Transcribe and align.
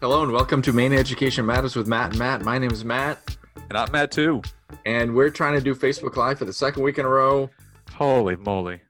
Hello 0.00 0.22
and 0.22 0.32
welcome 0.32 0.62
to 0.62 0.72
Maine 0.72 0.92
Education 0.92 1.44
Matters 1.44 1.74
with 1.74 1.86
Matt 1.88 2.10
and 2.10 2.18
Matt. 2.18 2.42
My 2.44 2.58
name 2.58 2.70
is 2.70 2.84
Matt, 2.84 3.36
And 3.68 3.76
I'm 3.76 3.90
Matt 3.90 4.10
too. 4.10 4.42
and 4.86 5.14
we're 5.14 5.30
trying 5.30 5.54
to 5.54 5.60
do 5.60 5.74
Facebook 5.74 6.16
Live 6.16 6.38
for 6.38 6.44
the 6.44 6.52
second 6.52 6.82
week 6.82 6.98
in 6.98 7.04
a 7.04 7.08
row. 7.08 7.50
Holy 7.92 8.36
moly. 8.36 8.80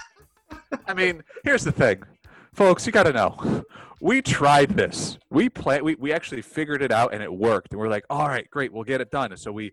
I 0.86 0.94
mean, 0.94 1.22
here's 1.44 1.64
the 1.64 1.72
thing. 1.72 2.02
Folks, 2.54 2.86
you 2.86 2.92
got 2.92 3.04
to 3.04 3.12
know. 3.12 3.64
We 4.00 4.22
tried 4.22 4.70
this. 4.70 5.18
We 5.30 5.48
play 5.48 5.80
we, 5.82 5.94
we 5.96 6.12
actually 6.12 6.42
figured 6.42 6.82
it 6.82 6.90
out 6.92 7.12
and 7.14 7.22
it 7.22 7.32
worked. 7.32 7.72
And 7.72 7.78
we're 7.80 7.88
like, 7.88 8.04
"All 8.10 8.26
right, 8.26 8.48
great. 8.50 8.72
We'll 8.72 8.84
get 8.84 9.00
it 9.00 9.10
done." 9.10 9.30
And 9.32 9.40
so 9.40 9.52
we 9.52 9.70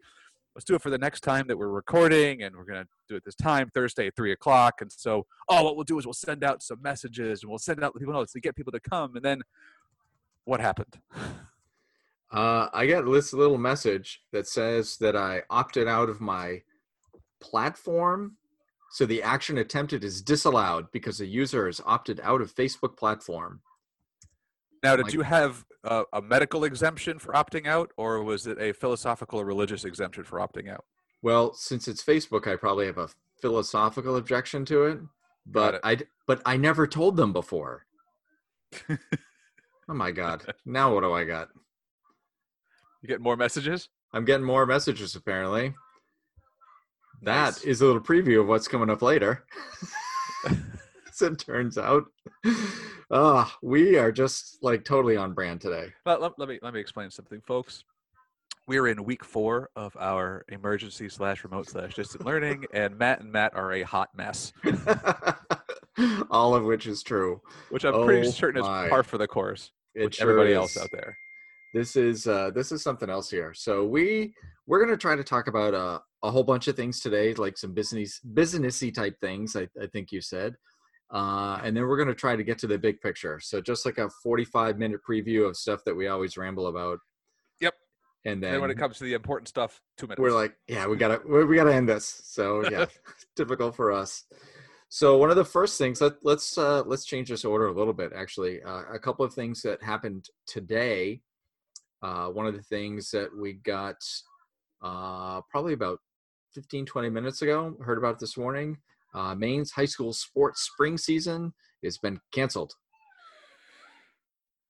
let's 0.56 0.66
do 0.66 0.76
it 0.76 0.82
for 0.82 0.90
the 0.90 0.98
next 0.98 1.22
time 1.22 1.48
that 1.48 1.58
we're 1.58 1.70
recording 1.70 2.44
and 2.44 2.56
we're 2.56 2.66
going 2.66 2.84
to 2.84 2.90
do 3.08 3.16
it 3.16 3.24
this 3.26 3.36
time 3.36 3.70
Thursday 3.74 4.08
at 4.08 4.16
3 4.16 4.32
o'clock. 4.34 4.82
And 4.82 4.92
so, 4.92 5.26
oh, 5.48 5.64
what 5.64 5.76
we'll 5.76 5.86
do 5.86 5.98
is 6.00 6.06
we'll 6.06 6.14
send 6.14 6.44
out 6.44 6.62
some 6.62 6.82
messages 6.82 7.44
and 7.44 7.50
we'll 7.50 7.60
send 7.60 7.82
out 7.84 7.96
people 7.98 8.14
notes 8.14 8.34
to 8.34 8.42
get 8.42 8.56
people 8.56 8.72
to 8.74 8.80
come. 8.80 9.16
And 9.16 9.24
then 9.24 9.42
what 10.50 10.60
happened? 10.60 11.00
Uh, 12.32 12.70
I 12.74 12.88
get 12.88 13.06
this 13.06 13.34
little 13.34 13.58
message 13.60 14.22
that 14.32 14.48
says 14.48 14.98
that 14.98 15.16
I 15.16 15.44
opted 15.50 15.88
out 15.88 16.10
of 16.10 16.20
my 16.20 16.64
platform. 17.40 18.36
So 18.92 19.06
the 19.06 19.22
action 19.22 19.60
attempted 19.60 20.04
is 20.04 20.24
disallowed 20.24 20.92
because 20.92 21.20
the 21.20 21.28
user 21.28 21.68
has 21.68 21.80
opted 21.86 22.20
out 22.24 22.42
of 22.42 22.54
Facebook 22.54 22.98
platform. 22.98 23.62
Now, 24.84 24.96
did 24.96 25.04
Like- 25.06 25.14
you 25.14 25.22
have 25.22 25.66
a, 25.84 26.04
a 26.14 26.22
medical 26.22 26.64
exemption 26.64 27.20
for 27.20 27.34
opting 27.34 27.68
out, 27.68 27.92
or 27.96 28.24
was 28.24 28.48
it 28.48 28.60
a 28.60 28.74
philosophical 28.74 29.40
or 29.40 29.46
religious 29.46 29.86
exemption 29.86 30.24
for 30.24 30.40
opting 30.40 30.68
out? 30.68 30.86
Well, 31.22 31.54
since 31.54 31.88
it's 31.88 32.04
Facebook, 32.04 32.48
I 32.52 32.56
probably 32.56 32.88
have 32.88 32.98
a 32.98 33.10
philosophical 33.40 34.16
objection 34.16 34.66
to 34.66 34.86
it, 34.86 35.00
but 35.46 35.76
it. 35.76 35.82
I 35.84 35.98
but 36.26 36.42
I 36.46 36.58
never 36.58 36.88
told 36.88 37.18
them 37.18 37.34
before. 37.34 37.86
oh 39.90 39.94
my 39.94 40.12
god! 40.12 40.46
Now 40.66 40.94
what 40.94 41.02
do 41.02 41.12
I 41.14 41.24
got? 41.26 41.50
You 43.02 43.08
get 43.10 43.22
more 43.22 43.36
messages? 43.38 43.90
I'm 44.14 44.26
getting 44.26 44.46
more 44.46 44.66
messages 44.66 45.16
apparently. 45.16 45.74
That 47.22 47.56
Nice. 47.56 47.64
is 47.64 47.82
a 47.82 47.86
little 47.86 48.02
preview 48.02 48.40
of 48.42 48.48
what's 48.48 48.68
coming 48.68 48.90
up 48.90 49.02
later. 49.02 49.46
As 51.10 51.22
it 51.22 51.38
turns 51.40 51.78
out, 51.78 52.06
ah, 53.12 53.54
we 53.62 53.98
are 53.98 54.12
just 54.12 54.58
like 54.62 54.86
totally 54.86 55.18
on 55.18 55.34
brand 55.34 55.60
today. 55.60 55.90
Let, 56.06 56.22
let, 56.22 56.32
let 56.40 56.48
me 56.48 56.60
let 56.62 56.74
me 56.74 56.80
explain 56.80 57.10
something, 57.12 57.42
folks. 57.46 57.84
We're 58.68 58.88
in 58.88 59.04
week 59.04 59.26
four 59.26 59.70
of 59.76 59.98
our 60.00 60.46
emergency 60.50 61.10
slash 61.10 61.44
remote 61.44 61.68
slash 61.68 61.96
distant 61.96 62.24
learning, 62.26 62.66
and 62.74 62.98
Matt 62.98 63.20
and 63.22 63.32
Matt 63.32 63.54
are 63.56 63.74
a 63.74 63.82
hot 63.82 64.10
mess, 64.16 64.54
All 66.30 66.54
of 66.56 66.64
which 66.64 66.86
is 66.88 67.02
true. 67.04 67.42
which 67.72 67.84
I'm 67.84 68.06
pretty 68.06 68.28
Oh 68.28 68.32
certain 68.32 68.62
my. 68.62 68.86
is 68.86 68.90
par 68.90 69.04
for 69.04 69.18
the 69.18 69.28
course 69.28 69.72
Sure 70.14 70.30
everybody 70.30 70.52
is. 70.52 70.58
else 70.58 70.78
out 70.78 70.90
there. 70.92 71.18
this 71.74 71.96
is 71.96 72.26
uh 72.28 72.50
this 72.52 72.72
is 72.72 72.82
something 72.82 73.10
else 73.10 73.30
here 73.30 73.54
so 73.54 73.86
we 73.86 74.34
we're 74.68 74.80
going 74.84 74.92
to 74.92 74.98
try 74.98 75.16
to 75.16 75.24
talk 75.24 75.48
about 75.48 75.74
uh, 75.74 76.00
a 76.24 76.32
whole 76.32 76.44
bunch 76.44 76.68
of 76.68 76.76
things 76.76 77.00
today 77.00 77.34
like 77.36 77.58
some 77.58 77.74
business 77.74 78.20
businessy 78.34 78.94
type 78.94 79.16
things 79.20 79.56
i, 79.56 79.68
I 79.82 79.88
think 79.88 80.12
you 80.12 80.22
said 80.22 80.56
uh, 81.12 81.60
and 81.64 81.76
then 81.76 81.88
we're 81.88 81.98
going 81.98 82.08
to 82.10 82.14
try 82.16 82.36
to 82.36 82.44
get 82.44 82.60
to 82.60 82.68
the 82.68 82.78
big 82.78 83.02
picture 83.02 83.40
so 83.40 83.62
just 83.62 83.86
like 83.86 83.98
a 83.98 84.10
45 84.24 84.78
minute 84.78 85.02
preview 85.08 85.48
of 85.48 85.56
stuff 85.58 85.84
that 85.86 85.96
we 85.96 86.08
always 86.08 86.38
ramble 86.38 86.68
about 86.68 87.00
Yep. 87.62 87.74
and 88.26 88.34
And 88.34 88.44
then 88.44 88.52
then 88.54 88.62
when 88.62 88.72
it 88.72 88.78
comes 88.78 88.98
to 89.00 89.04
the 89.06 89.14
important 89.14 89.48
stuff, 89.48 89.82
two 89.98 90.06
minutes. 90.08 90.20
we're 90.22 90.32
like 90.32 90.54
yeah 90.68 90.86
we 90.88 90.98
gotta 90.98 91.20
we 91.28 91.44
we 91.46 91.56
gotta 91.56 91.74
end 91.74 91.90
this 91.90 92.22
so 92.26 92.68
yeah 92.70 92.86
typical 93.36 93.72
for 93.72 93.92
us 93.92 94.24
so 94.90 95.18
one 95.18 95.30
of 95.30 95.36
the 95.36 95.46
first 95.46 95.78
things 95.78 96.02
let, 96.02 96.14
let's 96.24 96.58
uh, 96.58 96.82
let's 96.86 97.06
change 97.06 97.30
this 97.30 97.46
order 97.46 97.68
a 97.68 97.74
little 97.74 97.94
bit 97.94 98.12
actually 98.16 98.62
uh, 98.64 98.84
a 98.92 99.00
couple 99.00 99.24
of 99.24 99.34
things 99.34 99.62
that 99.62 99.82
happened 99.82 100.28
today 100.48 101.22
uh, 102.02 102.28
one 102.28 102.46
of 102.48 102.56
the 102.56 102.62
things 102.64 103.12
that 103.12 103.30
we 103.36 103.54
got 103.54 103.98
uh, 104.82 105.42
probably 105.50 105.74
about 105.74 106.00
15 106.54 106.86
20 106.86 107.10
minutes 107.10 107.42
ago 107.42 107.76
heard 107.84 107.98
about 107.98 108.16
it 108.16 108.20
this 108.20 108.38
morning 108.38 108.78
uh, 109.14 109.36
maine's 109.36 109.72
high 109.72 109.86
school 109.86 110.12
sports 110.12 110.62
spring 110.64 110.98
season 110.98 111.54
has 111.84 111.98
been 111.98 112.20
canceled 112.32 112.74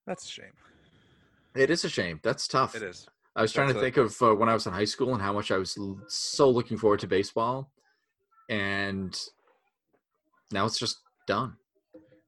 that's 0.05 0.25
a 0.25 0.29
shame. 0.29 0.51
it 1.55 1.69
is 1.69 1.85
a 1.85 1.89
shame 1.89 2.19
that's 2.23 2.47
tough 2.47 2.75
It 2.75 2.83
is. 2.83 3.07
I 3.35 3.41
was 3.41 3.53
trying 3.53 3.67
to 3.69 3.73
That's 3.73 3.95
think 3.95 3.97
of 3.97 4.21
uh, 4.21 4.35
when 4.35 4.49
I 4.49 4.53
was 4.53 4.67
in 4.67 4.73
high 4.73 4.85
school 4.85 5.13
and 5.13 5.21
how 5.21 5.31
much 5.31 5.49
I 5.49 5.57
was 5.57 5.77
l- 5.77 6.01
so 6.09 6.49
looking 6.49 6.77
forward 6.77 6.99
to 7.01 7.07
baseball, 7.07 7.71
and 8.49 9.17
now 10.51 10.65
it's 10.65 10.79
just 10.79 10.97
done. 11.27 11.55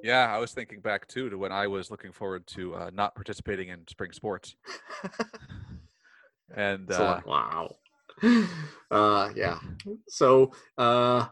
Yeah, 0.04 0.34
I 0.34 0.40
was 0.40 0.52
thinking 0.52 0.80
back 0.82 1.08
too 1.08 1.30
to 1.30 1.38
when 1.38 1.52
I 1.52 1.68
was 1.68 1.92
looking 1.92 2.12
forward 2.12 2.48
to 2.48 2.76
uh, 2.76 2.92
not 2.94 3.14
participating 3.14 3.70
in 3.70 3.88
spring 3.88 4.12
sports, 4.12 4.56
and 6.56 6.92
uh, 6.92 7.22
lot- 7.26 7.26
wow. 7.26 7.76
Uh, 8.92 9.30
yeah. 9.38 9.58
So 10.10 10.52
uh, 10.78 11.28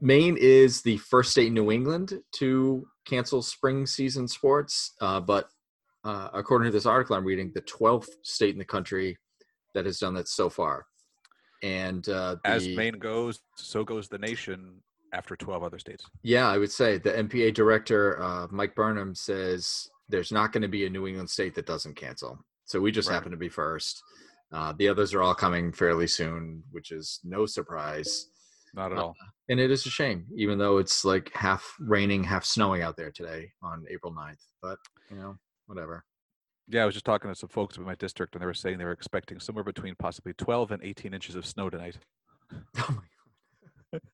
Maine 0.00 0.38
is 0.40 0.80
the 0.80 0.96
first 0.96 1.30
state 1.30 1.48
in 1.48 1.54
New 1.54 1.70
England 1.70 2.18
to 2.36 2.88
cancel 3.04 3.42
spring 3.42 3.84
season 3.84 4.26
sports, 4.26 4.94
uh, 5.02 5.20
but 5.20 5.50
uh, 6.04 6.30
according 6.32 6.66
to 6.68 6.72
this 6.72 6.86
article 6.86 7.16
I'm 7.16 7.24
reading, 7.24 7.52
the 7.54 7.60
12th 7.62 8.08
state 8.22 8.54
in 8.54 8.58
the 8.58 8.64
country 8.64 9.18
that 9.74 9.84
has 9.84 9.98
done 9.98 10.14
that 10.14 10.26
so 10.26 10.48
far. 10.48 10.86
And 11.62 12.08
uh, 12.08 12.36
as 12.44 12.66
Maine 12.66 12.98
goes, 12.98 13.40
so 13.56 13.84
goes 13.84 14.08
the 14.08 14.18
nation 14.18 14.82
after 15.16 15.34
12 15.34 15.62
other 15.62 15.78
states. 15.78 16.04
Yeah, 16.22 16.48
I 16.48 16.58
would 16.58 16.70
say 16.70 16.98
the 16.98 17.10
MPA 17.16 17.54
director, 17.54 18.22
uh, 18.22 18.46
Mike 18.50 18.74
Burnham, 18.74 19.14
says 19.14 19.88
there's 20.08 20.30
not 20.30 20.52
going 20.52 20.62
to 20.62 20.68
be 20.68 20.86
a 20.86 20.90
New 20.90 21.06
England 21.06 21.30
state 21.30 21.54
that 21.54 21.66
doesn't 21.66 21.94
cancel. 21.96 22.38
So 22.66 22.80
we 22.80 22.92
just 22.92 23.08
Right. 23.08 23.14
happen 23.14 23.30
to 23.30 23.36
be 23.36 23.48
first. 23.48 24.02
Uh, 24.52 24.72
the 24.78 24.88
others 24.88 25.14
are 25.14 25.22
all 25.22 25.34
coming 25.34 25.72
fairly 25.72 26.06
soon, 26.06 26.62
which 26.70 26.92
is 26.92 27.20
no 27.24 27.46
surprise. 27.46 28.28
Not 28.74 28.92
at 28.92 28.98
Uh, 28.98 29.02
all. 29.06 29.16
And 29.48 29.58
it 29.58 29.70
is 29.70 29.86
a 29.86 29.90
shame, 29.90 30.26
even 30.36 30.58
though 30.58 30.78
it's 30.78 31.04
like 31.04 31.32
half 31.32 31.74
raining, 31.80 32.22
half 32.24 32.44
snowing 32.44 32.82
out 32.82 32.96
there 32.96 33.10
today 33.10 33.52
on 33.62 33.84
April 33.88 34.12
9th. 34.12 34.44
But, 34.60 34.78
you 35.10 35.16
know, 35.16 35.38
whatever. 35.66 36.04
Yeah, 36.68 36.82
I 36.82 36.86
was 36.86 36.94
just 36.94 37.04
talking 37.06 37.30
to 37.30 37.34
some 37.34 37.48
folks 37.48 37.76
in 37.76 37.84
my 37.84 37.94
district, 37.94 38.34
and 38.34 38.42
they 38.42 38.46
were 38.46 38.54
saying 38.54 38.78
they 38.78 38.84
were 38.84 38.90
expecting 38.92 39.38
somewhere 39.40 39.64
between 39.64 39.94
possibly 39.96 40.34
12 40.34 40.72
and 40.72 40.82
18 40.82 41.14
inches 41.14 41.36
of 41.36 41.46
snow 41.46 41.70
tonight, 41.70 41.96
Oh 42.78 42.98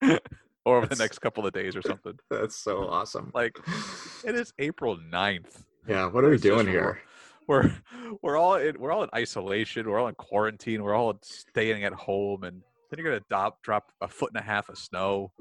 my, 0.01 0.09
or 0.11 0.21
over 0.67 0.87
the 0.87 0.97
next 0.97 1.19
couple 1.21 1.47
of 1.47 1.53
days 1.53 1.75
or 1.77 1.83
something. 1.83 2.15
that's 2.31 2.57
so 2.57 2.89
awesome. 2.89 3.31
Like, 3.35 3.59
It 4.25 4.35
is 4.35 4.53
April 4.59 4.97
9th. 5.13 5.65
yeah, 5.89 6.07
what 6.07 6.25
are 6.25 6.29
we 6.29 6.35
it's 6.35 6.43
doing 6.43 6.67
here? 6.67 7.01
We're 7.49 7.73
we're 8.23 8.37
all 8.37 8.55
in 8.55 8.79
we're 8.79 8.93
all 8.93 9.03
in 9.03 9.11
isolation. 9.15 9.89
We're 9.89 9.99
all 9.99 10.09
in 10.09 10.15
quarantine. 10.15 10.83
We're 10.83 10.95
all 10.95 11.19
staying 11.23 11.83
at 11.85 11.93
home, 11.93 12.45
and 12.45 12.63
then 12.91 12.99
you're 12.99 13.11
gonna 13.13 13.25
drop 13.29 13.63
drop 13.63 13.91
a 14.01 14.07
foot 14.09 14.31
and 14.33 14.41
a 14.41 14.45
half 14.45 14.69
of 14.69 14.79
snow. 14.79 15.33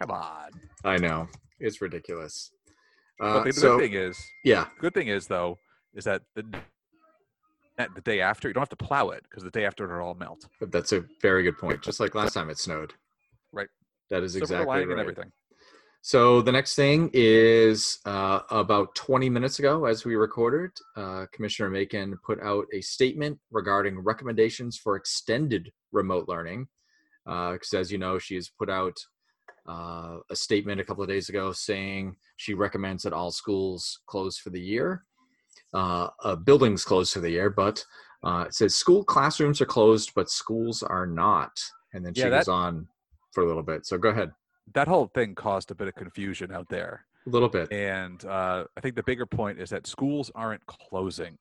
Come 0.00 0.10
on. 0.10 0.50
I 0.84 0.96
know. 0.96 1.28
It's 1.60 1.80
ridiculous. 1.80 2.50
But 3.18 3.26
Uh, 3.26 3.44
the 3.44 3.52
so, 3.52 3.76
good 3.78 3.84
thing 3.90 3.92
is, 4.00 4.18
yeah, 4.44 4.66
good 4.80 4.92
thing 4.94 5.06
is 5.08 5.28
though, 5.28 5.58
is 5.94 6.04
that 6.04 6.22
the 6.34 6.42
that 7.78 7.94
the 7.94 8.00
day 8.00 8.20
after 8.20 8.48
you 8.48 8.54
don't 8.54 8.62
have 8.62 8.68
to 8.70 8.76
plow 8.76 9.10
it 9.10 9.22
because 9.22 9.44
the 9.44 9.50
day 9.50 9.64
after 9.64 9.84
it'll 9.84 10.04
all 10.08 10.14
melt. 10.14 10.46
That's 10.60 10.92
a 10.92 11.04
very 11.22 11.44
good 11.44 11.58
point. 11.58 11.80
Just 11.80 12.00
like 12.00 12.14
last 12.16 12.34
time 12.34 12.50
it 12.50 12.58
snowed. 12.58 12.94
Right. 13.52 13.68
That 14.10 14.22
is 14.22 14.32
Silver 14.32 14.44
exactly 14.44 14.80
right. 14.80 14.88
and 14.88 15.00
everything. 15.00 15.32
So 16.02 16.40
the 16.40 16.52
next 16.52 16.76
thing 16.76 17.10
is 17.12 17.98
uh, 18.06 18.40
about 18.50 18.94
20 18.94 19.28
minutes 19.28 19.58
ago, 19.58 19.84
as 19.84 20.04
we 20.04 20.16
recorded, 20.16 20.70
uh, 20.96 21.26
Commissioner 21.30 21.68
Makin 21.68 22.18
put 22.24 22.40
out 22.42 22.64
a 22.72 22.80
statement 22.80 23.38
regarding 23.50 23.98
recommendations 23.98 24.78
for 24.78 24.96
extended 24.96 25.70
remote 25.92 26.26
learning. 26.26 26.68
Because 27.26 27.74
as 27.74 27.92
you 27.92 27.98
know, 27.98 28.18
she 28.18 28.34
has 28.34 28.48
put 28.48 28.70
out 28.70 28.96
uh, 29.68 30.18
a 30.30 30.36
statement 30.36 30.80
a 30.80 30.84
couple 30.84 31.02
of 31.02 31.08
days 31.08 31.28
ago 31.28 31.52
saying 31.52 32.16
she 32.36 32.54
recommends 32.54 33.02
that 33.02 33.12
all 33.12 33.30
schools 33.30 34.00
close 34.06 34.38
for 34.38 34.50
the 34.50 34.60
year, 34.60 35.04
uh, 35.74 36.08
uh, 36.24 36.34
buildings 36.34 36.84
closed 36.84 37.12
for 37.12 37.20
the 37.20 37.30
year, 37.30 37.50
but 37.50 37.84
uh, 38.24 38.44
it 38.46 38.54
says 38.54 38.74
school 38.74 39.04
classrooms 39.04 39.60
are 39.60 39.66
closed, 39.66 40.12
but 40.14 40.30
schools 40.30 40.82
are 40.82 41.06
not. 41.06 41.52
And 41.92 42.04
then 42.04 42.14
she 42.14 42.22
Yeah, 42.22 42.30
goes 42.30 42.48
on 42.48 42.88
for 43.32 43.42
a 43.42 43.46
little 43.46 43.62
bit. 43.62 43.86
So 43.86 43.98
go 43.98 44.08
ahead. 44.10 44.32
That 44.74 44.88
whole 44.88 45.10
thing 45.14 45.34
caused 45.34 45.70
a 45.70 45.74
bit 45.74 45.88
of 45.88 45.94
confusion 45.94 46.52
out 46.52 46.68
there, 46.68 47.04
A 47.26 47.30
little 47.30 47.48
bit. 47.48 47.72
and 47.72 48.24
uh, 48.24 48.64
I 48.76 48.80
think 48.80 48.94
the 48.94 49.02
bigger 49.02 49.26
point 49.26 49.58
is 49.60 49.70
that 49.70 49.86
schools 49.86 50.30
aren't 50.34 50.64
closing. 50.66 51.38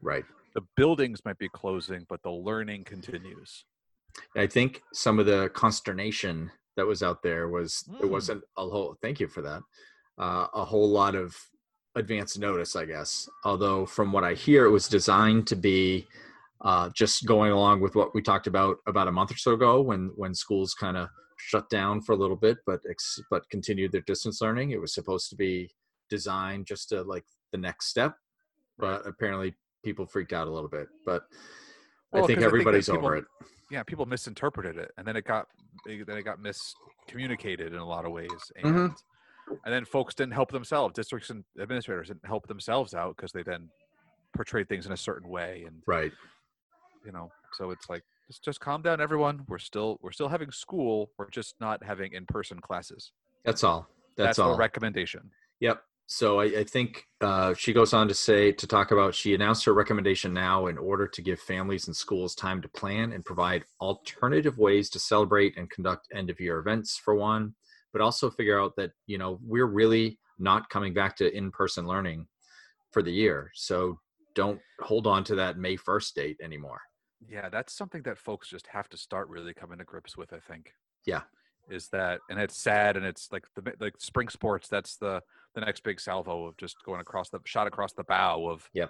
Right. 0.00 0.24
The 0.54 0.62
buildings 0.76 1.20
might 1.24 1.38
be 1.38 1.48
closing, 1.48 2.06
but 2.08 2.22
the 2.22 2.30
learning 2.30 2.84
continues. 2.84 3.64
I 4.36 4.46
think 4.46 4.82
some 4.92 5.18
of 5.18 5.26
the 5.26 5.50
consternation 5.50 6.50
that 6.76 6.86
was 6.86 7.02
out 7.02 7.22
there 7.22 7.48
was 7.48 7.84
it 8.00 8.04
Mm. 8.06 8.10
wasn't 8.10 8.44
a 8.56 8.62
whole. 8.68 8.96
Thank 9.02 9.20
you 9.20 9.28
for 9.28 9.42
that. 9.42 9.62
Uh, 10.18 10.46
a 10.54 10.64
whole 10.64 10.88
lot 10.88 11.14
of 11.14 11.36
advance 11.94 12.36
notice, 12.38 12.74
I 12.76 12.84
guess. 12.86 13.28
Although 13.44 13.86
from 13.86 14.12
what 14.12 14.24
I 14.24 14.34
hear, 14.34 14.64
it 14.64 14.70
was 14.70 14.88
designed 14.88 15.46
to 15.48 15.56
be 15.56 16.06
uh, 16.62 16.90
just 16.94 17.24
going 17.26 17.52
along 17.52 17.80
with 17.80 17.94
what 17.94 18.14
we 18.14 18.20
talked 18.22 18.46
about 18.46 18.78
about 18.86 19.08
a 19.08 19.12
month 19.12 19.30
or 19.32 19.36
so 19.36 19.52
ago, 19.52 19.80
when 19.80 20.10
when 20.16 20.34
schools 20.34 20.74
kind 20.74 20.96
of 20.96 21.08
shut 21.46 21.68
down 21.70 22.00
for 22.00 22.12
a 22.12 22.16
little 22.16 22.36
bit, 22.36 22.58
but 22.66 22.80
ex- 22.88 23.20
but 23.30 23.48
continued 23.50 23.92
their 23.92 24.00
distance 24.02 24.40
learning. 24.40 24.70
It 24.72 24.80
was 24.80 24.94
supposed 24.94 25.28
to 25.30 25.36
be 25.36 25.70
designed 26.08 26.66
just 26.66 26.88
to 26.90 27.02
like 27.02 27.24
the 27.52 27.58
next 27.58 27.86
step. 27.88 28.16
but 28.78 29.06
apparently 29.06 29.54
people 29.84 30.06
freaked 30.06 30.32
out 30.32 30.48
a 30.48 30.50
little 30.50 30.68
bit. 30.68 30.88
But 31.04 31.24
Well, 32.12 32.24
I 32.24 32.26
think 32.26 32.38
'cause 32.38 32.44
I 32.46 32.46
think 32.46 32.46
everybody's 32.46 32.86
people- 32.88 33.04
over 33.06 33.16
it. 33.16 33.24
yeah, 33.70 33.82
people 33.82 34.06
misinterpreted 34.06 34.78
it, 34.78 34.90
and 34.96 35.06
then 35.06 35.16
it 35.16 35.24
got 35.26 35.48
then 35.84 36.16
it 36.16 36.22
got 36.22 36.38
miscommunicated 36.38 37.68
in 37.68 37.74
a 37.76 37.84
lot 37.86 38.04
of 38.06 38.12
ways, 38.12 38.52
and 38.56 38.74
Mhm. 38.74 38.96
and 39.64 39.74
then 39.74 39.84
folks 39.84 40.14
didn't 40.14 40.32
help 40.32 40.50
themselves. 40.50 40.94
Districts 40.94 41.28
and 41.30 41.44
administrators 41.58 42.08
didn't 42.08 42.24
help 42.24 42.46
themselves 42.48 42.94
out 42.94 43.16
because 43.16 43.32
they 43.32 43.42
then 43.42 43.70
portrayed 44.34 44.68
things 44.68 44.86
in 44.86 44.92
a 44.92 44.96
certain 44.96 45.28
way, 45.28 45.64
and 45.64 45.82
Right. 45.86 46.12
you 47.04 47.12
know, 47.12 47.30
so 47.52 47.70
it's 47.70 47.88
like 47.90 48.04
just 48.30 48.44
just 48.44 48.60
calm 48.60 48.80
down, 48.80 49.00
everyone. 49.00 49.42
We're 49.48 49.58
still 49.58 49.98
we're 50.02 50.12
still 50.12 50.28
having 50.28 50.52
school. 50.52 51.10
We're 51.18 51.30
just 51.30 51.56
not 51.60 51.82
having 51.84 52.12
in 52.12 52.26
person 52.26 52.60
classes. 52.60 53.10
That's 53.44 53.64
all. 53.64 53.88
That's, 54.16 54.28
That's, 54.28 54.38
all. 54.38 54.52
the 54.52 54.58
recommendation. 54.58 55.30
Yep. 55.58 55.82
So 56.06 56.40
I, 56.40 56.44
I 56.44 56.64
think 56.64 57.04
uh, 57.20 57.54
she 57.54 57.72
goes 57.72 57.92
on 57.92 58.06
to 58.08 58.14
say 58.14 58.52
to 58.52 58.66
talk 58.66 58.92
about 58.92 59.14
she 59.14 59.34
announced 59.34 59.64
her 59.64 59.74
recommendation 59.74 60.32
now 60.32 60.66
in 60.66 60.78
order 60.78 61.06
to 61.08 61.22
give 61.22 61.40
families 61.40 61.86
and 61.86 61.96
schools 61.96 62.34
time 62.34 62.60
to 62.62 62.68
plan 62.68 63.12
and 63.12 63.24
provide 63.24 63.64
alternative 63.80 64.58
ways 64.58 64.90
to 64.90 64.98
celebrate 64.98 65.56
and 65.56 65.70
conduct 65.70 66.08
end 66.14 66.30
of 66.30 66.40
year 66.40 66.58
events 66.58 66.96
for 66.96 67.14
one, 67.14 67.54
but 67.92 68.02
also 68.02 68.30
figure 68.30 68.60
out 68.60 68.74
that 68.76 68.92
you 69.06 69.18
know 69.18 69.40
we're 69.44 69.66
really 69.66 70.18
not 70.38 70.68
coming 70.70 70.94
back 70.94 71.16
to 71.16 71.36
in 71.36 71.50
person 71.50 71.86
learning 71.86 72.26
for 72.92 73.02
the 73.02 73.12
year. 73.12 73.50
So 73.54 73.98
don't 74.36 74.60
hold 74.80 75.08
on 75.08 75.24
to 75.24 75.34
that 75.34 75.58
May 75.58 75.76
first 75.76 76.14
date 76.14 76.36
anymore. 76.42 76.80
Yeah, 77.28 77.48
that's 77.48 77.72
something 77.72 78.02
that 78.02 78.18
folks 78.18 78.48
just 78.48 78.66
have 78.68 78.88
to 78.90 78.96
start 78.96 79.28
really 79.28 79.54
coming 79.54 79.78
to 79.78 79.84
grips 79.84 80.16
with. 80.16 80.32
I 80.32 80.38
think. 80.38 80.74
Yeah. 81.06 81.22
Is 81.68 81.88
that 81.88 82.20
and 82.28 82.40
it's 82.40 82.56
sad 82.56 82.96
and 82.96 83.06
it's 83.06 83.28
like 83.30 83.44
the 83.54 83.72
like 83.78 83.94
spring 83.98 84.28
sports. 84.28 84.68
That's 84.68 84.96
the 84.96 85.22
the 85.54 85.60
next 85.60 85.82
big 85.82 86.00
salvo 86.00 86.46
of 86.46 86.56
just 86.56 86.76
going 86.84 87.00
across 87.00 87.28
the 87.28 87.40
shot 87.44 87.66
across 87.66 87.92
the 87.92 88.04
bow 88.04 88.46
of. 88.48 88.68
yeah. 88.72 88.86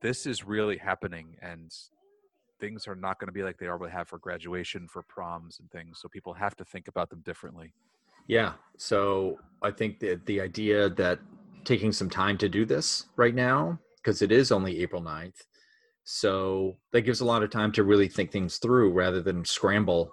This 0.00 0.26
is 0.26 0.44
really 0.44 0.78
happening 0.78 1.36
and 1.40 1.72
things 2.58 2.86
are 2.86 2.94
not 2.94 3.18
going 3.18 3.26
to 3.26 3.32
be 3.32 3.42
like 3.42 3.58
they 3.58 3.66
normally 3.66 3.90
have 3.90 4.08
for 4.08 4.18
graduation, 4.18 4.88
for 4.88 5.02
proms 5.02 5.58
and 5.60 5.70
things. 5.70 5.98
So 6.00 6.08
people 6.08 6.32
have 6.32 6.56
to 6.56 6.64
think 6.64 6.88
about 6.88 7.10
them 7.10 7.20
differently. 7.24 7.72
Yeah. 8.28 8.52
So 8.76 9.38
I 9.62 9.70
think 9.70 9.98
that 10.00 10.24
the 10.26 10.40
idea 10.40 10.88
that 10.90 11.18
taking 11.64 11.92
some 11.92 12.10
time 12.10 12.38
to 12.38 12.48
do 12.48 12.64
this 12.64 13.06
right 13.16 13.34
now, 13.34 13.78
because 13.96 14.22
it 14.22 14.32
is 14.32 14.52
only 14.52 14.80
April 14.80 15.02
9th, 15.02 15.42
so 16.04 16.76
that 16.92 17.02
gives 17.02 17.20
a 17.20 17.24
lot 17.24 17.42
of 17.42 17.50
time 17.50 17.72
to 17.72 17.84
really 17.84 18.08
think 18.08 18.30
things 18.30 18.58
through 18.58 18.92
rather 18.92 19.22
than 19.22 19.44
scramble 19.44 20.12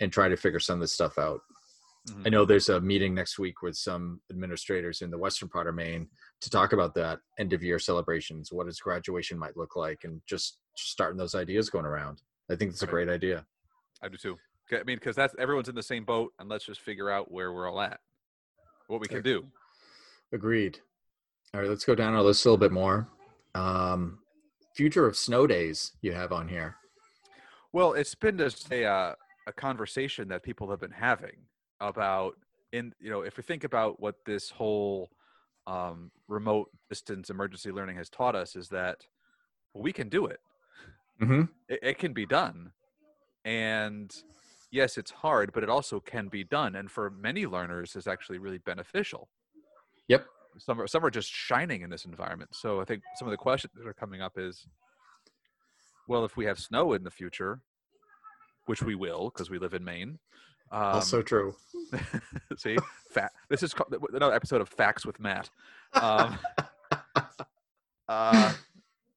and 0.00 0.12
try 0.12 0.28
to 0.28 0.36
figure 0.36 0.60
some 0.60 0.74
of 0.74 0.80
this 0.80 0.92
stuff 0.92 1.18
out. 1.18 1.40
Mhm. 2.08 2.26
I 2.26 2.28
know 2.28 2.44
there's 2.44 2.68
a 2.68 2.80
meeting 2.80 3.14
next 3.14 3.38
week 3.38 3.62
with 3.62 3.76
some 3.76 4.20
administrators 4.30 5.02
in 5.02 5.10
the 5.10 5.18
western 5.18 5.48
part 5.48 5.66
of 5.66 5.74
Maine 5.74 6.08
to 6.40 6.50
talk 6.50 6.72
about 6.72 6.94
that 6.94 7.20
end 7.38 7.52
of 7.52 7.62
year 7.64 7.78
celebrations, 7.80 8.52
what 8.52 8.66
his 8.66 8.78
graduation 8.78 9.38
might 9.38 9.56
look 9.56 9.74
like, 9.74 10.04
and 10.04 10.22
just 10.26 10.58
starting 10.76 11.18
those 11.18 11.34
ideas 11.34 11.70
going 11.70 11.86
around. 11.86 12.22
I 12.48 12.54
think 12.54 12.70
it's 12.70 12.82
a 12.82 12.86
great 12.86 13.08
idea. 13.08 13.44
I 14.02 14.08
do 14.08 14.16
too. 14.16 14.36
I 14.70 14.82
mean, 14.84 14.96
because 14.96 15.16
that's 15.16 15.34
everyone's 15.38 15.68
in 15.68 15.74
the 15.74 15.82
same 15.82 16.04
boat, 16.04 16.32
and 16.38 16.48
let's 16.48 16.64
just 16.64 16.80
figure 16.80 17.10
out 17.10 17.30
where 17.30 17.52
we're 17.52 17.68
all 17.68 17.80
at, 17.80 18.00
what 18.86 19.00
we 19.00 19.08
can 19.08 19.22
do. 19.22 19.50
Agreed. 20.32 20.78
All 21.54 21.60
right, 21.60 21.70
let's 21.70 21.84
go 21.84 21.94
down 21.94 22.14
our 22.14 22.22
list 22.22 22.44
a 22.44 22.48
little 22.48 22.58
bit 22.58 22.72
more. 22.72 23.08
Um, 23.54 24.18
future 24.76 25.06
of 25.06 25.16
snow 25.16 25.46
days 25.46 25.92
you 26.02 26.12
have 26.12 26.32
on 26.32 26.46
here. 26.46 26.76
Well, 27.72 27.94
it's 27.94 28.14
been 28.14 28.38
just 28.38 28.70
a 28.70 28.84
uh, 28.84 29.14
a 29.46 29.52
conversation 29.52 30.28
that 30.28 30.42
people 30.42 30.70
have 30.70 30.80
been 30.80 30.90
having 30.90 31.36
about 31.80 32.34
in 32.72 32.92
you 33.00 33.10
know 33.10 33.22
if 33.22 33.36
we 33.36 33.42
think 33.42 33.64
about 33.64 34.00
what 34.00 34.16
this 34.26 34.50
whole 34.50 35.10
um, 35.66 36.10
remote 36.28 36.70
distance 36.90 37.30
emergency 37.30 37.72
learning 37.72 37.96
has 37.96 38.08
taught 38.08 38.36
us 38.36 38.54
is 38.54 38.68
that 38.68 38.98
we 39.74 39.92
can 39.92 40.08
do 40.08 40.26
it. 40.26 40.40
Mm-hmm. 41.20 41.42
it. 41.68 41.80
It 41.82 41.98
can 41.98 42.12
be 42.12 42.26
done, 42.26 42.72
and 43.44 44.14
yes, 44.70 44.98
it's 44.98 45.10
hard, 45.10 45.52
but 45.52 45.62
it 45.62 45.70
also 45.70 46.00
can 46.00 46.28
be 46.28 46.44
done. 46.44 46.76
And 46.76 46.90
for 46.90 47.10
many 47.10 47.46
learners, 47.46 47.96
is 47.96 48.06
actually 48.06 48.38
really 48.38 48.58
beneficial. 48.58 49.28
Yep. 50.08 50.26
Some 50.58 50.80
are 50.80 50.86
some 50.86 51.04
are 51.04 51.10
just 51.10 51.30
shining 51.30 51.82
in 51.82 51.90
this 51.90 52.04
environment. 52.04 52.54
So 52.54 52.80
I 52.80 52.84
think 52.84 53.02
some 53.16 53.28
of 53.28 53.32
the 53.32 53.36
questions 53.36 53.72
that 53.76 53.86
are 53.86 53.92
coming 53.94 54.20
up 54.22 54.38
is, 54.38 54.66
well, 56.08 56.24
if 56.24 56.36
we 56.36 56.44
have 56.46 56.58
snow 56.58 56.92
in 56.92 57.04
the 57.04 57.10
future, 57.10 57.60
which 58.66 58.82
we 58.82 58.94
will 58.94 59.30
because 59.30 59.50
we 59.50 59.58
live 59.58 59.74
in 59.74 59.84
Maine. 59.84 60.18
Um, 60.72 60.82
also 60.82 61.22
true. 61.22 61.54
see, 62.56 62.76
fa- 63.10 63.30
this 63.48 63.62
is 63.62 63.72
called, 63.72 63.94
another 64.12 64.34
episode 64.34 64.60
of 64.60 64.68
Facts 64.68 65.06
with 65.06 65.20
Matt. 65.20 65.48
Um, 65.94 66.38
uh, 68.08 68.52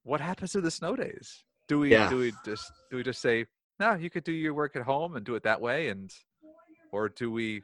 what 0.04 0.22
happens 0.22 0.52
to 0.54 0.62
the 0.62 0.72
snow 0.72 0.96
days? 0.96 1.44
Do 1.68 1.80
we 1.80 1.92
Yeah. 1.92 2.10
do 2.10 2.18
we 2.18 2.34
just 2.46 2.72
do 2.90 2.98
we 2.98 3.04
just 3.04 3.22
say 3.22 3.46
no? 3.80 3.94
You 3.96 4.10
could 4.10 4.24
do 4.24 4.32
your 4.32 4.54
work 4.54 4.76
at 4.76 4.84
home 4.84 5.16
and 5.16 5.26
do 5.26 5.36
it 5.36 5.44
that 5.44 5.62
way, 5.62 5.90
and 5.90 6.12
or 6.92 7.10
do 7.10 7.32
we 7.32 7.62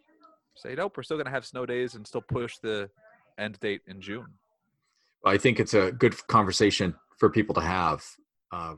say 0.56 0.75
nope? 0.75 0.95
We're 0.98 1.04
still 1.04 1.18
going 1.18 1.25
to 1.25 1.31
have 1.31 1.45
snow 1.45 1.66
days 1.66 1.95
and 1.95 2.06
still 2.06 2.22
push 2.22 2.57
the 2.60 2.89
end 3.38 3.60
date 3.60 3.82
in 3.88 4.02
June. 4.02 4.28
I 5.26 5.38
think 5.38 5.60
it's 5.60 5.74
a 5.74 5.92
good 5.92 6.16
conversation 6.28 6.96
for 7.18 7.30
people 7.30 7.56
to 7.56 7.62
have. 7.62 8.04
Uh, 8.52 8.76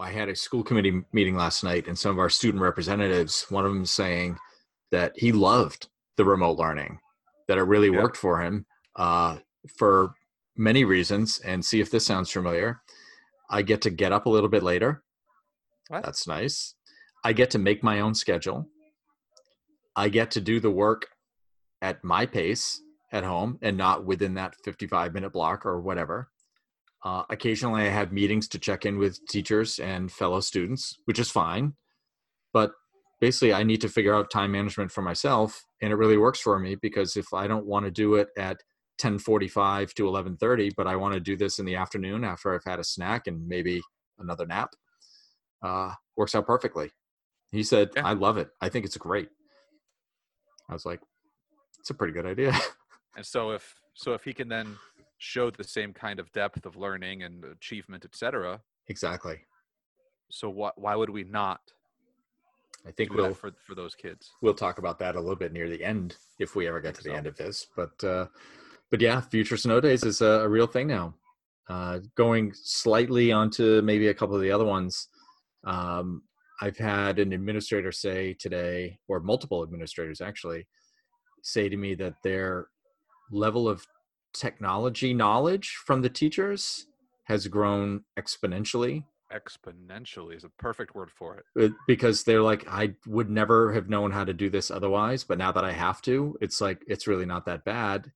I 0.00 0.10
had 0.10 0.28
a 0.28 0.36
school 0.36 0.62
committee 0.62 1.02
meeting 1.12 1.34
last 1.36 1.64
night, 1.64 1.88
and 1.88 1.98
some 1.98 2.12
of 2.12 2.18
our 2.18 2.28
student 2.30 2.62
representatives, 2.62 3.46
one 3.50 3.64
of 3.64 3.72
them 3.72 3.84
saying 3.86 4.38
that 4.92 5.12
he 5.16 5.32
loved 5.32 5.88
the 6.16 6.24
remote 6.24 6.58
learning, 6.58 6.98
that 7.48 7.58
it 7.58 7.62
really 7.62 7.88
Yeah. 7.90 8.02
worked 8.02 8.16
for 8.16 8.40
him 8.40 8.66
uh, 8.96 9.38
for 9.76 10.14
many 10.56 10.84
reasons. 10.84 11.38
And 11.40 11.64
see 11.64 11.80
if 11.80 11.90
this 11.90 12.04
sounds 12.06 12.30
familiar. 12.30 12.80
I 13.50 13.62
get 13.62 13.80
to 13.82 13.90
get 13.90 14.12
up 14.12 14.26
a 14.26 14.30
little 14.30 14.48
bit 14.48 14.62
later. 14.62 15.02
What? 15.88 16.02
That's 16.04 16.26
nice. 16.26 16.74
I 17.24 17.32
get 17.32 17.50
to 17.52 17.58
make 17.58 17.82
my 17.82 18.00
own 18.00 18.14
schedule. 18.14 18.68
I 19.96 20.08
get 20.08 20.30
to 20.32 20.40
do 20.40 20.60
the 20.60 20.70
work 20.70 21.06
at 21.80 22.04
my 22.04 22.26
pace 22.26 22.80
at 23.12 23.24
home 23.24 23.58
and 23.62 23.76
not 23.76 24.04
within 24.04 24.34
that 24.34 24.54
55 24.64 25.14
minute 25.14 25.32
block 25.32 25.64
or 25.64 25.80
whatever. 25.80 26.28
Uh, 27.04 27.22
occasionally, 27.30 27.82
I 27.82 27.88
have 27.88 28.12
meetings 28.12 28.48
to 28.48 28.58
check 28.58 28.84
in 28.84 28.98
with 28.98 29.24
teachers 29.28 29.78
and 29.78 30.10
fellow 30.10 30.40
students, 30.40 30.96
which 31.04 31.18
is 31.18 31.30
fine. 31.30 31.74
But 32.52 32.72
basically, 33.20 33.52
I 33.52 33.62
need 33.62 33.80
to 33.82 33.88
figure 33.88 34.14
out 34.14 34.30
time 34.30 34.52
management 34.52 34.90
for 34.90 35.02
myself, 35.02 35.64
and 35.80 35.92
it 35.92 35.96
really 35.96 36.16
works 36.16 36.40
for 36.40 36.58
me 36.58 36.74
because 36.74 37.16
if 37.16 37.32
I 37.32 37.46
don't 37.46 37.66
want 37.66 37.84
to 37.84 37.90
do 37.90 38.16
it 38.16 38.28
at 38.36 38.58
10:45 38.98 39.94
to 39.94 40.08
11:30, 40.08 40.70
but 40.76 40.88
I 40.88 40.96
want 40.96 41.14
to 41.14 41.20
do 41.20 41.36
this 41.36 41.58
in 41.60 41.66
the 41.66 41.76
afternoon 41.76 42.24
after 42.24 42.52
I've 42.52 42.64
had 42.64 42.80
a 42.80 42.84
snack 42.84 43.26
and 43.28 43.46
maybe 43.46 43.80
another 44.18 44.44
nap, 44.46 44.70
uh, 45.62 45.94
works 46.16 46.34
out 46.34 46.46
perfectly. 46.46 46.90
He 47.52 47.62
said, 47.62 47.90
Yeah. 47.94 48.06
"I 48.06 48.14
love 48.14 48.36
it. 48.38 48.50
I 48.60 48.68
think 48.68 48.84
it's 48.84 48.96
great." 48.96 49.28
I 50.68 50.72
was 50.72 50.84
like, 50.84 51.00
"It's 51.78 51.90
a 51.90 51.94
pretty 51.94 52.12
good 52.12 52.26
idea." 52.26 52.52
And 53.16 53.24
so 53.24 53.50
if 53.50 53.74
so 53.94 54.14
if 54.14 54.24
he 54.24 54.32
can 54.32 54.48
then 54.48 54.76
show 55.18 55.50
the 55.50 55.64
same 55.64 55.92
kind 55.92 56.20
of 56.20 56.30
depth 56.32 56.64
of 56.64 56.76
learning 56.76 57.22
and 57.24 57.44
achievement, 57.44 58.04
etc. 58.04 58.60
exactly. 58.88 59.40
So 60.30 60.48
what? 60.50 60.78
Why 60.78 60.94
would 60.94 61.10
we 61.10 61.24
not 61.24 61.60
I 62.86 62.92
think 62.92 63.12
we'll 63.12 63.34
for 63.34 63.52
for 63.66 63.74
those 63.74 63.94
kids? 63.94 64.30
we'll 64.42 64.54
talk 64.54 64.78
about 64.78 64.98
that 65.00 65.16
a 65.16 65.20
little 65.20 65.36
bit 65.36 65.52
near 65.52 65.68
the 65.68 65.82
end 65.82 66.16
if 66.38 66.54
we 66.54 66.68
ever 66.68 66.80
get 66.80 66.94
to 66.96 67.02
the 67.02 67.10
so. 67.10 67.16
end 67.16 67.26
of 67.26 67.36
this. 67.36 67.66
But 67.76 68.04
uh, 68.04 68.26
but 68.90 69.00
yeah, 69.00 69.20
future 69.20 69.56
snow 69.56 69.80
days 69.80 70.04
is 70.04 70.20
a, 70.20 70.42
a 70.42 70.48
real 70.48 70.66
thing 70.66 70.86
now. 70.86 71.14
Uh, 71.68 72.00
going 72.14 72.52
slightly 72.54 73.30
onto 73.30 73.82
maybe 73.82 74.08
a 74.08 74.14
couple 74.14 74.34
of 74.34 74.40
the 74.40 74.50
other 74.50 74.64
ones. 74.64 75.08
Um, 75.64 76.22
I've 76.60 76.78
had 76.78 77.18
an 77.18 77.32
administrator 77.32 77.92
say 77.92 78.34
today, 78.34 78.98
or 79.06 79.20
multiple 79.20 79.62
administrators 79.62 80.20
actually, 80.20 80.66
say 81.42 81.68
to 81.68 81.76
me 81.76 81.94
that 81.96 82.14
their 82.24 82.68
level 83.30 83.68
of 83.68 83.86
technology 84.32 85.14
knowledge 85.14 85.76
from 85.84 86.02
the 86.02 86.08
teachers 86.08 86.86
has 87.24 87.46
grown 87.46 88.04
exponentially. 88.18 89.04
Exponentially 89.32 90.36
is 90.36 90.44
a 90.44 90.48
perfect 90.58 90.94
word 90.94 91.10
for 91.10 91.42
it. 91.56 91.72
because 91.86 92.24
they're 92.24 92.42
like 92.42 92.66
i 92.68 92.94
would 93.06 93.28
never 93.28 93.72
have 93.74 93.90
known 93.90 94.10
how 94.10 94.24
to 94.24 94.32
do 94.32 94.48
this 94.48 94.70
otherwise 94.70 95.22
but 95.22 95.36
now 95.36 95.52
that 95.52 95.64
i 95.64 95.72
have 95.72 96.00
to 96.00 96.34
it's 96.40 96.62
like 96.62 96.82
it's 96.86 97.06
really 97.06 97.26
not 97.26 97.44
that 97.44 97.62
bad 97.64 98.10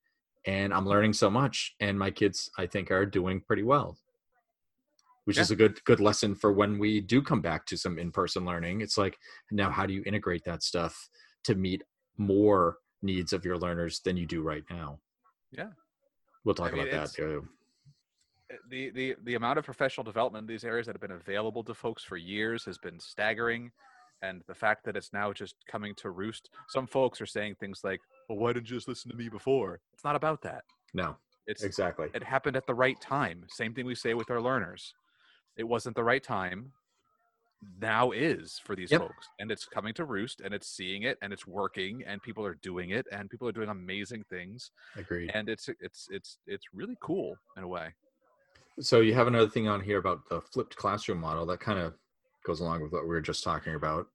and 0.47 0.73
i'm 0.73 0.87
learning 0.87 1.13
so 1.13 1.29
much 1.29 1.75
and 1.81 1.99
my 1.99 2.11
kids 2.11 2.51
i 2.57 2.67
think 2.67 2.91
are 2.91 3.05
doing 3.05 3.43
pretty 3.47 3.63
well. 3.63 3.99
Which 5.25 5.39
is 5.39 5.53
a 5.53 5.57
good 5.57 5.85
good 5.85 6.01
lesson 6.01 6.35
for 6.35 6.53
when 6.53 6.79
we 6.81 7.01
do 7.01 7.23
come 7.23 7.41
back 7.41 7.65
to 7.67 7.77
some 7.77 7.97
in-person 7.97 8.45
learning. 8.45 8.81
It's 8.81 8.99
like 8.99 9.19
now 9.53 9.71
how 9.71 9.87
do 9.87 9.93
you 9.93 10.03
integrate 10.05 10.43
that 10.45 10.65
stuff 10.65 11.09
to 11.45 11.55
meet 11.55 11.85
more 12.19 12.79
needs 13.03 13.33
of 13.33 13.45
your 13.45 13.59
learners 13.59 14.01
than 14.01 14.17
you 14.17 14.27
do 14.27 14.43
right 14.43 14.65
now 14.71 14.99
Yeah. 15.51 15.71
we'll 16.45 16.55
talk 16.55 16.73
I 16.73 16.77
mean, 16.77 16.89
about 16.89 17.09
that 17.09 17.13
too 17.15 17.49
Uh, 18.53 18.57
The, 18.69 18.91
the 18.91 19.17
the 19.25 19.35
amount 19.35 19.59
of 19.59 19.65
professional 19.65 20.05
development 20.05 20.43
in 20.45 20.47
these 20.55 20.65
areas 20.65 20.87
that 20.87 20.95
have 20.95 21.01
been 21.01 21.19
available 21.25 21.65
to 21.65 21.75
folks 21.75 22.05
for 22.05 22.17
years 22.17 22.65
has 22.65 22.79
been 22.79 23.01
staggering, 23.01 23.73
and 24.21 24.43
the 24.47 24.55
fact 24.55 24.85
that 24.85 24.95
it's 24.97 25.13
now 25.13 25.33
just 25.33 25.57
coming 25.67 25.95
to 25.97 26.11
roost. 26.11 26.51
Some 26.69 26.87
folks 26.87 27.21
are 27.21 27.27
saying 27.37 27.55
things 27.57 27.81
like, 27.83 28.01
"Well, 28.29 28.39
why 28.39 28.53
didn't 28.53 28.69
you 28.71 28.77
just 28.77 28.89
listen 28.89 29.11
to 29.11 29.17
me 29.17 29.29
before?" 29.29 29.81
It's 29.95 30.05
not 30.05 30.17
about 30.17 30.43
that. 30.43 30.65
no 30.95 31.17
It's 31.47 31.63
exactly. 31.65 32.09
it 32.15 32.23
happened 32.23 32.57
at 32.57 32.67
the 32.67 32.75
right 32.85 33.01
time. 33.01 33.39
Same 33.49 33.73
thing 33.75 33.87
we 33.87 33.95
say 33.95 34.13
with 34.15 34.31
our 34.31 34.41
learners. 34.41 34.95
It 35.57 35.65
wasn't 35.65 35.97
the 35.97 36.05
right 36.05 36.23
time. 36.23 36.73
Now 37.81 38.11
is 38.11 38.59
for 38.65 38.75
these 38.75 38.91
Yep. 38.91 39.01
folks, 39.01 39.29
and 39.39 39.51
it's 39.51 39.67
coming 39.67 39.95
to 39.95 40.05
roost, 40.05 40.41
and 40.41 40.53
it's 40.53 40.69
seeing 40.69 41.03
it, 41.05 41.17
and 41.23 41.33
it's 41.33 41.47
working, 41.47 42.03
and 42.05 42.21
people 42.23 42.45
are 42.45 42.55
doing 42.57 42.91
it, 42.91 43.07
and 43.13 43.31
people 43.31 43.49
are 43.49 43.53
doing 43.53 43.69
amazing 43.69 44.25
things, 44.25 44.73
Agreed. 44.97 45.31
and 45.35 45.49
it's 45.49 45.69
it's 45.81 46.09
it's 46.11 46.39
it's 46.47 46.65
really 46.73 46.97
cool 47.01 47.37
in 47.57 47.63
a 47.63 47.69
way. 47.69 47.95
So 48.81 49.01
you 49.01 49.15
have 49.15 49.27
another 49.27 49.49
thing 49.49 49.69
on 49.69 49.81
here 49.81 49.99
about 49.99 50.29
the 50.29 50.41
flipped 50.41 50.77
classroom 50.77 51.19
model 51.19 51.47
that 51.47 51.61
kind 51.61 51.79
of 51.79 51.95
goes 52.45 52.61
along 52.61 52.83
with 52.83 52.93
what 52.93 53.03
we 53.03 53.09
were 53.11 53.21
just 53.21 53.45
talking 53.45 53.75
about. 53.75 54.09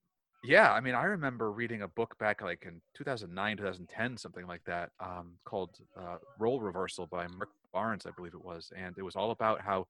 Yeah, 0.44 0.72
I 0.72 0.82
mean, 0.82 0.96
I 0.96 1.04
remember 1.04 1.52
reading 1.52 1.82
a 1.82 1.88
book 1.88 2.18
back 2.20 2.42
like 2.42 2.64
in 2.66 2.82
2009, 2.94 3.58
2010, 3.58 4.18
something 4.18 4.46
like 4.46 4.64
that, 4.66 4.92
um, 5.00 5.38
called 5.46 5.78
uh, 6.00 6.18
Role 6.40 6.62
Reversal 6.62 7.08
by 7.08 7.28
Mark 7.28 7.50
Barnes, 7.74 8.06
I 8.06 8.12
believe 8.12 8.34
it 8.34 8.44
was. 8.44 8.72
And 8.76 8.96
it 8.98 9.02
was 9.04 9.16
all 9.16 9.32
about 9.32 9.62
how 9.62 9.88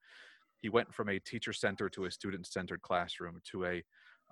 he 0.60 0.68
went 0.68 0.92
from 0.92 1.08
a 1.08 1.18
teacher 1.18 1.52
centered 1.52 1.92
to 1.94 2.04
a 2.04 2.10
student 2.10 2.46
centered 2.46 2.82
classroom 2.82 3.40
to 3.50 3.64
a, 3.64 3.82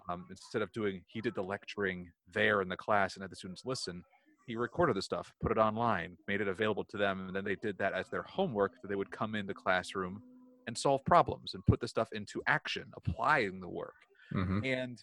um, 0.09 0.27
instead 0.31 0.63
of 0.63 0.73
doing, 0.73 1.03
he 1.07 1.21
did 1.21 1.35
the 1.35 1.43
lecturing 1.43 2.11
there 2.33 2.63
in 2.63 2.69
the 2.69 2.77
class 2.77 3.15
and 3.15 3.23
had 3.23 3.31
the 3.31 3.37
students 3.37 3.63
listen. 3.65 4.03
He 4.47 4.57
recorded 4.57 4.97
the 4.97 5.03
stuff, 5.03 5.33
put 5.43 5.51
it 5.51 5.59
online, 5.59 6.17
made 6.29 6.41
it 6.41 6.49
available 6.49 6.85
to 6.85 6.97
them, 6.97 7.27
and 7.27 7.35
then 7.35 7.45
they 7.45 7.57
did 7.57 7.77
that 7.79 7.93
as 7.93 8.09
their 8.09 8.23
homework. 8.23 8.73
That 8.83 8.89
they 8.89 8.95
would 8.95 9.11
come 9.11 9.35
in 9.35 9.47
the 9.47 9.55
classroom 9.55 10.23
and 10.67 10.77
solve 10.77 11.05
problems 11.05 11.55
and 11.55 11.65
put 11.67 11.81
the 11.81 11.89
stuff 11.89 12.09
into 12.13 12.43
action, 12.47 12.85
applying 12.97 13.61
the 13.61 13.69
work. 13.69 13.95
hmm 14.33 14.65
And 14.65 15.03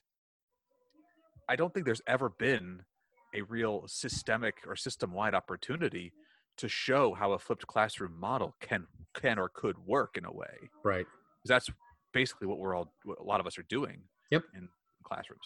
I 1.50 1.56
don't 1.56 1.74
think 1.74 1.86
there's 1.86 2.02
ever 2.08 2.30
been 2.30 2.84
a 3.36 3.42
real 3.42 3.84
systemic 3.88 4.56
or 4.68 4.76
system-wide 4.76 5.34
opportunity 5.34 6.14
to 6.58 6.70
show 6.70 7.14
how 7.14 7.34
a 7.34 7.40
flipped 7.40 7.66
classroom 7.68 8.18
model 8.20 8.56
can 8.62 8.88
can 9.14 9.40
or 9.40 9.50
could 9.50 9.78
work 9.86 10.18
in 10.18 10.26
a 10.26 10.32
way. 10.32 10.70
Right. 10.84 11.06
That's 11.46 11.70
basically 12.14 12.48
what 12.48 12.60
we're 12.60 12.76
all 12.76 12.94
what 13.06 13.20
a 13.20 13.24
lot 13.24 13.40
of 13.40 13.48
us 13.48 13.58
are 13.58 13.66
doing 13.70 14.02
Yep. 14.32 14.44
in 14.56 14.68
classrooms. 15.04 15.46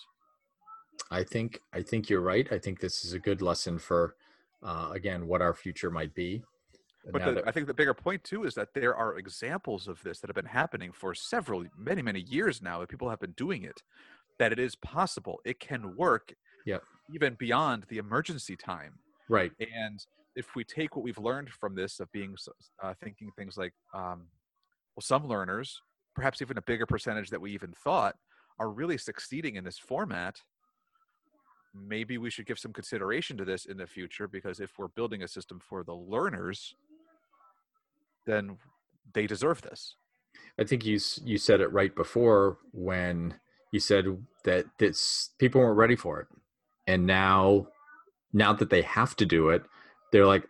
I 1.12 1.24
think 1.24 1.62
I 1.74 1.82
think 1.82 2.10
you're 2.10 2.22
right. 2.22 2.48
I 2.52 2.58
think 2.60 2.80
this 2.80 3.06
is 3.06 3.14
a 3.14 3.20
good 3.20 3.42
lesson 3.42 3.78
for 3.80 4.16
uh, 4.64 4.90
again 4.94 5.28
what 5.28 5.42
our 5.42 5.54
future 5.54 5.92
might 5.92 6.14
be. 6.16 6.44
But 7.12 7.24
the, 7.24 7.32
that- 7.36 7.48
I 7.48 7.52
think 7.52 7.68
the 7.68 7.74
bigger 7.74 7.94
point 7.94 8.24
too 8.24 8.44
is 8.44 8.54
that 8.56 8.74
there 8.74 8.96
are 8.96 9.18
examples 9.18 9.88
of 9.88 10.02
this 10.04 10.20
that 10.20 10.28
have 10.30 10.36
been 10.36 10.46
happening 10.46 10.92
for 10.92 11.14
several, 11.16 11.64
many, 11.78 12.02
many 12.02 12.22
years 12.22 12.62
now. 12.62 12.80
That 12.80 12.90
people 12.90 13.10
have 13.10 13.20
been 13.20 13.32
doing 13.38 13.64
it. 13.64 13.82
That 14.40 14.52
it 14.52 14.60
is 14.60 14.76
possible. 14.76 15.40
It 15.46 15.60
can 15.60 15.96
work. 15.96 16.34
Yeah. 16.66 16.80
Even 17.14 17.36
beyond 17.36 17.86
the 17.88 17.98
emergency 18.00 18.58
time. 18.58 19.00
right. 19.30 19.52
And 19.60 20.06
if 20.38 20.56
we 20.56 20.64
take 20.64 20.96
what 20.96 21.04
we've 21.04 21.18
learned 21.18 21.50
from 21.50 21.74
this 21.74 22.00
of 22.00 22.12
being 22.12 22.36
uh, 22.84 22.94
thinking 23.04 23.32
things 23.36 23.58
like, 23.58 23.74
um, 23.94 24.28
well, 24.96 25.02
some 25.02 25.28
learners, 25.28 25.82
perhaps 26.16 26.42
even 26.44 26.60
a 26.60 26.62
bigger 26.62 26.86
percentage 26.86 27.32
that 27.32 27.42
we 27.42 27.52
even 27.52 27.74
thought, 27.84 28.16
are 28.60 28.70
really 28.70 29.00
succeeding 29.00 29.56
in 29.56 29.64
this 29.64 29.80
format. 29.80 30.36
Maybe 31.74 32.20
we 32.20 32.30
should 32.30 32.46
give 32.46 32.60
some 32.60 32.72
consideration 32.72 33.36
to 33.38 33.46
this 33.46 33.66
in 33.66 33.78
the 33.78 33.88
future 33.88 34.28
because 34.28 34.60
if 34.60 34.78
we're 34.78 34.90
building 34.90 35.24
a 35.24 35.28
system 35.28 35.60
for 35.60 35.84
the 35.84 35.94
learners, 35.94 36.76
then 38.28 38.58
they 39.14 39.26
deserve 39.26 39.64
this. 39.64 39.96
I 40.60 40.66
think 40.66 40.86
you 40.86 41.00
you 41.24 41.38
said 41.40 41.62
it 41.62 41.72
right 41.72 41.96
before 41.96 42.58
when 42.74 43.34
you 43.72 43.80
said 43.80 44.06
that 44.44 44.66
this 44.78 45.32
people 45.40 45.62
weren't 45.62 45.78
ready 45.78 45.96
for 45.96 46.20
it, 46.20 46.28
and 46.86 47.08
now 47.08 47.68
now 48.34 48.54
that 48.54 48.70
they 48.70 48.84
have 48.84 49.16
to 49.16 49.26
do 49.26 49.50
it, 49.50 49.64
they're 50.12 50.26
like, 50.26 50.46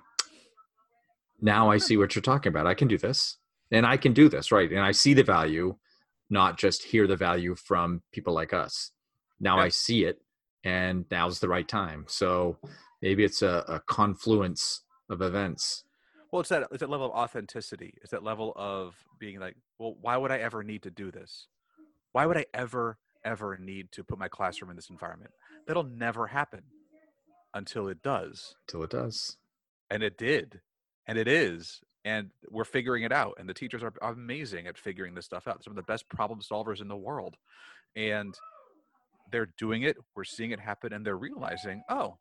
now 1.42 1.70
I 1.70 1.78
see 1.78 1.98
what 1.98 2.16
you're 2.16 2.22
talking 2.22 2.50
about. 2.50 2.68
I 2.68 2.74
can 2.74 2.88
do 2.88 2.98
this, 2.98 3.38
and 3.72 3.86
I 3.86 3.98
can 3.98 4.14
do 4.14 4.30
this 4.30 4.52
right, 4.52 4.70
and 4.72 4.80
I 4.80 4.92
see 4.92 5.14
the 5.14 5.24
value, 5.24 5.76
not 6.30 6.58
just 6.58 6.84
hear 6.84 7.08
the 7.08 7.16
value 7.16 7.56
from 7.56 8.02
people 8.12 8.34
like 8.34 8.54
us. 8.54 8.92
Now 9.40 9.58
Yeah. 9.58 9.64
I 9.64 9.70
see 9.70 10.04
it, 10.06 10.22
and 10.64 11.06
now's 11.12 11.40
the 11.40 11.48
right 11.48 11.68
time. 11.68 12.06
So 12.08 12.58
maybe 13.02 13.24
it's 13.24 13.42
a, 13.42 13.64
a 13.68 13.80
confluence 13.82 14.82
of 15.10 15.22
events. 15.22 15.84
Well, 16.32 16.42
it's 16.42 16.50
that 16.50 16.68
it's 16.72 16.80
that 16.80 16.90
level 16.90 17.06
of 17.06 17.14
authenticity. 17.14 17.94
It's 18.02 18.12
that 18.12 18.24
level 18.24 18.52
of 18.56 18.96
being 19.20 19.40
like, 19.40 19.56
well, 19.80 19.96
why 20.02 20.18
would 20.18 20.32
I 20.32 20.40
ever 20.40 20.64
need 20.64 20.84
to 20.84 20.92
do 20.92 21.10
this? 21.12 21.48
Why 22.12 22.26
would 22.26 22.36
I 22.36 22.46
ever, 22.54 22.98
ever 23.24 23.58
need 23.58 23.92
to 23.94 24.04
put 24.04 24.18
my 24.20 24.28
classroom 24.28 24.70
in 24.70 24.76
this 24.76 24.90
environment? 24.90 25.32
That'll 25.68 25.84
never 25.84 26.28
happen 26.28 26.64
until 27.54 27.88
it 27.88 28.02
does. 28.02 28.56
Till 28.68 28.84
it 28.84 28.90
does. 28.90 29.38
And 29.90 30.04
it 30.04 30.18
did. 30.18 30.60
And 31.08 31.18
it 31.18 31.28
is. 31.28 31.82
And 32.06 32.30
we're 32.50 32.64
figuring 32.66 33.04
it 33.04 33.12
out. 33.12 33.36
And 33.40 33.48
the 33.50 33.54
teachers 33.54 33.84
are 33.84 33.94
amazing 34.02 34.68
at 34.68 34.78
figuring 34.78 35.14
this 35.14 35.26
stuff 35.26 35.48
out. 35.48 35.64
Some 35.64 35.72
of 35.72 35.76
the 35.78 35.84
best 35.84 36.08
problem 36.10 36.40
solvers 36.42 36.82
in 36.82 36.88
the 36.88 36.96
world. 36.96 37.36
And 37.96 38.34
they're 39.32 39.50
doing 39.58 39.84
it. 39.84 39.98
We're 40.16 40.24
seeing 40.24 40.52
it 40.52 40.60
happen. 40.60 40.94
And 40.94 41.06
they're 41.06 41.18
realizing, 41.18 41.84
oh, 41.90 42.18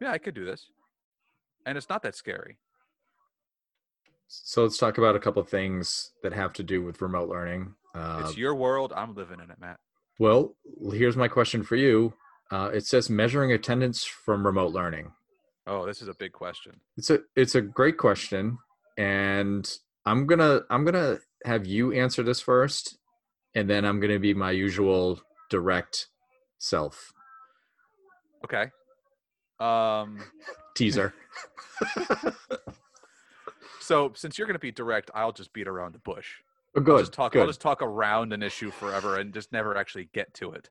yeah, 0.00 0.10
I 0.12 0.18
could 0.18 0.34
do 0.34 0.44
this. 0.44 0.70
And 1.66 1.76
it's 1.76 1.88
not 1.88 2.02
that 2.02 2.14
scary. 2.16 2.58
So 4.28 4.62
let's 4.62 4.78
talk 4.78 4.98
about 4.98 5.16
a 5.16 5.20
couple 5.20 5.40
of 5.42 5.48
things 5.48 6.10
that 6.22 6.32
have 6.32 6.52
to 6.54 6.62
do 6.62 6.82
with 6.82 7.00
remote 7.00 7.28
learning. 7.28 7.74
Uh, 7.94 8.22
It's 8.24 8.36
your 8.36 8.54
world. 8.54 8.92
I'm 8.94 9.14
living 9.14 9.40
in 9.40 9.50
it, 9.50 9.58
Matt. 9.58 9.78
well, 10.18 10.54
here's 10.92 11.16
my 11.16 11.28
question 11.28 11.62
for 11.62 11.76
you. 11.76 12.12
Uh, 12.50 12.70
it 12.72 12.84
says 12.86 13.08
measuring 13.10 13.52
attendance 13.52 14.04
from 14.04 14.44
remote 14.44 14.72
learning. 14.72 15.12
Oh, 15.68 15.86
this 15.86 16.02
is 16.02 16.08
a 16.08 16.14
big 16.14 16.32
question. 16.32 16.80
It's 16.96 17.10
a 17.10 17.20
it's 17.36 17.54
a 17.54 17.60
great 17.60 17.98
question, 17.98 18.58
and 18.96 19.70
I'm 20.06 20.26
gonna 20.26 20.62
I'm 20.70 20.84
gonna 20.84 21.18
have 21.44 21.66
you 21.66 21.92
answer 21.92 22.22
this 22.22 22.40
first, 22.40 22.98
and 23.54 23.68
then 23.68 23.84
I'm 23.84 24.00
gonna 24.00 24.18
be 24.18 24.34
my 24.34 24.50
usual 24.50 25.20
direct 25.50 26.08
self 26.58 27.12
Okay. 28.44 28.70
Um, 29.60 30.18
teaser. 30.74 31.14
so 33.80 34.12
since 34.14 34.38
you're 34.38 34.46
to 34.46 34.58
be 34.58 34.70
direct, 34.70 35.10
I'll 35.14 35.32
just 35.32 35.52
beat 35.52 35.68
around 35.68 35.94
the 35.94 35.98
bush. 35.98 36.28
Oh, 36.76 36.80
I'll 36.80 36.84
good. 36.84 37.00
just 37.00 37.12
talk. 37.12 37.32
good. 37.32 37.40
I'll 37.40 37.46
just 37.46 37.60
talk 37.60 37.82
around 37.82 38.32
an 38.32 38.42
issue 38.42 38.70
forever 38.70 39.18
and 39.18 39.34
just 39.34 39.52
never 39.52 39.76
actually 39.76 40.08
get 40.12 40.32
to 40.34 40.52
it. 40.52 40.70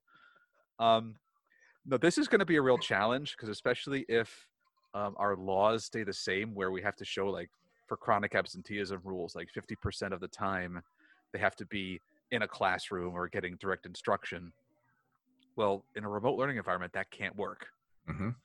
Um, 0.79 1.15
no, 1.85 1.97
this 1.97 2.17
is 2.17 2.27
going 2.27 2.39
to 2.39 2.45
be 2.45 2.55
a 2.55 2.61
real 2.61 2.77
challenge 2.77 3.35
because 3.35 3.49
especially 3.49 4.05
if 4.07 4.47
um, 4.93 5.15
our 5.17 5.35
laws 5.35 5.85
stay 5.85 6.03
the 6.03 6.13
same, 6.13 6.53
where 6.53 6.71
we 6.71 6.81
have 6.81 6.95
to 6.97 7.05
show 7.05 7.27
like 7.27 7.49
for 7.87 7.97
chronic 7.97 8.35
absenteeism 8.35 9.01
rules, 9.03 9.35
like 9.35 9.49
50% 9.51 10.11
of 10.11 10.19
the 10.19 10.27
time 10.27 10.81
they 11.33 11.39
have 11.39 11.55
to 11.57 11.65
be 11.65 11.99
in 12.31 12.41
a 12.41 12.47
classroom 12.47 13.13
or 13.15 13.27
getting 13.27 13.55
direct 13.57 13.85
instruction. 13.85 14.51
Well, 15.55 15.83
in 15.95 16.03
a 16.03 16.09
remote 16.09 16.37
learning 16.37 16.57
environment, 16.57 16.93
that 16.93 17.09
can't 17.09 17.35
work. 17.35 17.67
Mhm. 18.07 18.35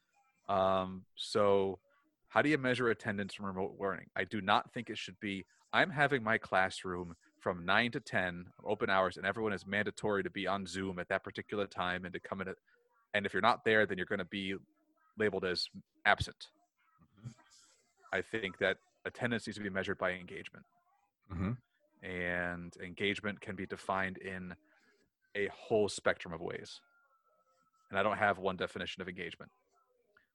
Um, 0.49 1.05
so, 1.17 1.79
how 2.29 2.43
do 2.43 2.49
you 2.49 2.59
measure 2.59 2.89
attendance 2.89 3.35
from 3.35 3.47
remote 3.47 3.77
learning? 3.79 4.09
I 4.17 4.25
do 4.25 4.41
not 4.41 4.73
think 4.73 4.89
it 4.89 4.99
should 4.99 5.19
be. 5.21 5.45
I'm 5.73 5.91
having 5.91 6.23
my 6.23 6.39
classroom 6.39 7.17
from 7.39 7.65
nine 7.65 7.91
to 7.93 8.01
ten 8.01 8.47
open 8.65 8.89
hours, 8.89 9.17
and 9.17 9.27
everyone 9.27 9.53
is 9.53 9.67
mandatory 9.67 10.23
to 10.23 10.31
be 10.31 10.47
on 10.47 10.67
Zoom 10.67 10.99
at 10.99 11.09
that 11.09 11.25
particular 11.25 11.67
time 11.67 12.05
and 12.05 12.15
to 12.15 12.21
come 12.21 12.41
in. 12.41 12.49
At, 12.49 12.57
and 13.15 13.27
if 13.27 13.33
you're 13.35 13.43
not 13.43 13.65
there, 13.65 13.85
then 13.85 13.99
you're 13.99 14.07
going 14.07 14.19
to 14.19 14.25
be 14.25 14.55
labeled 15.17 15.45
as 15.45 15.69
absent. 16.05 16.49
I 18.13 18.21
think 18.23 18.59
that 18.59 18.79
attendance 19.05 19.47
needs 19.47 19.57
to 19.57 19.63
be 19.63 19.71
measured 19.71 19.99
by 19.99 20.13
engagement, 20.13 20.67
Mhm. 21.31 21.57
and 22.03 22.77
engagement 22.77 23.41
can 23.41 23.57
be 23.57 23.67
defined 23.67 24.19
in 24.19 24.57
a 25.35 25.47
whole 25.49 25.89
spectrum 25.89 26.33
of 26.35 26.41
ways. 26.41 26.81
And 27.89 27.99
I 27.99 28.03
don't 28.03 28.19
have 28.19 28.39
one 28.39 28.57
definition 28.57 29.01
of 29.03 29.09
engagement 29.09 29.51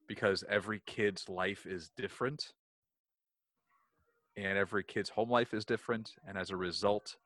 because 0.06 0.42
every 0.44 0.80
kid's 0.80 1.28
life 1.28 1.66
is 1.66 1.88
different 1.90 2.52
and 4.36 4.56
every 4.56 4.84
kid's 4.84 5.10
home 5.10 5.30
life 5.30 5.52
is 5.52 5.64
different. 5.64 6.16
And 6.24 6.38
as 6.38 6.50
a 6.50 6.56
result, 6.56 7.16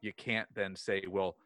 you 0.00 0.12
can't 0.12 0.52
then 0.54 0.76
say, 0.76 1.06
well, 1.06 1.36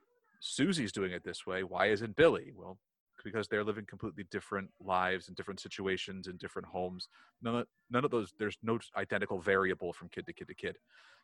Susie's 0.41 0.93
doing 0.93 1.13
it 1.13 1.23
this 1.25 1.47
way. 1.47 1.63
Why 1.63 1.87
isn't 1.87 2.17
Billy? 2.17 2.53
Well, 2.53 2.79
because 3.25 3.49
they're 3.49 3.65
living 3.65 3.87
completely 3.87 4.25
different 4.31 4.71
lives 4.81 5.29
and 5.29 5.37
different 5.37 5.61
situations 5.61 6.29
in 6.29 6.37
different 6.37 6.69
homes. 6.69 7.09
None 7.43 7.57
of, 7.57 7.67
none 7.91 8.05
of 8.05 8.11
those, 8.11 8.33
there's 8.39 8.59
no 8.63 8.79
identical 8.97 9.41
variable 9.41 9.93
from 9.93 10.09
kid 10.11 10.27
to 10.27 10.33
kid 10.33 10.49
to 10.49 10.55
kid. 10.55 10.77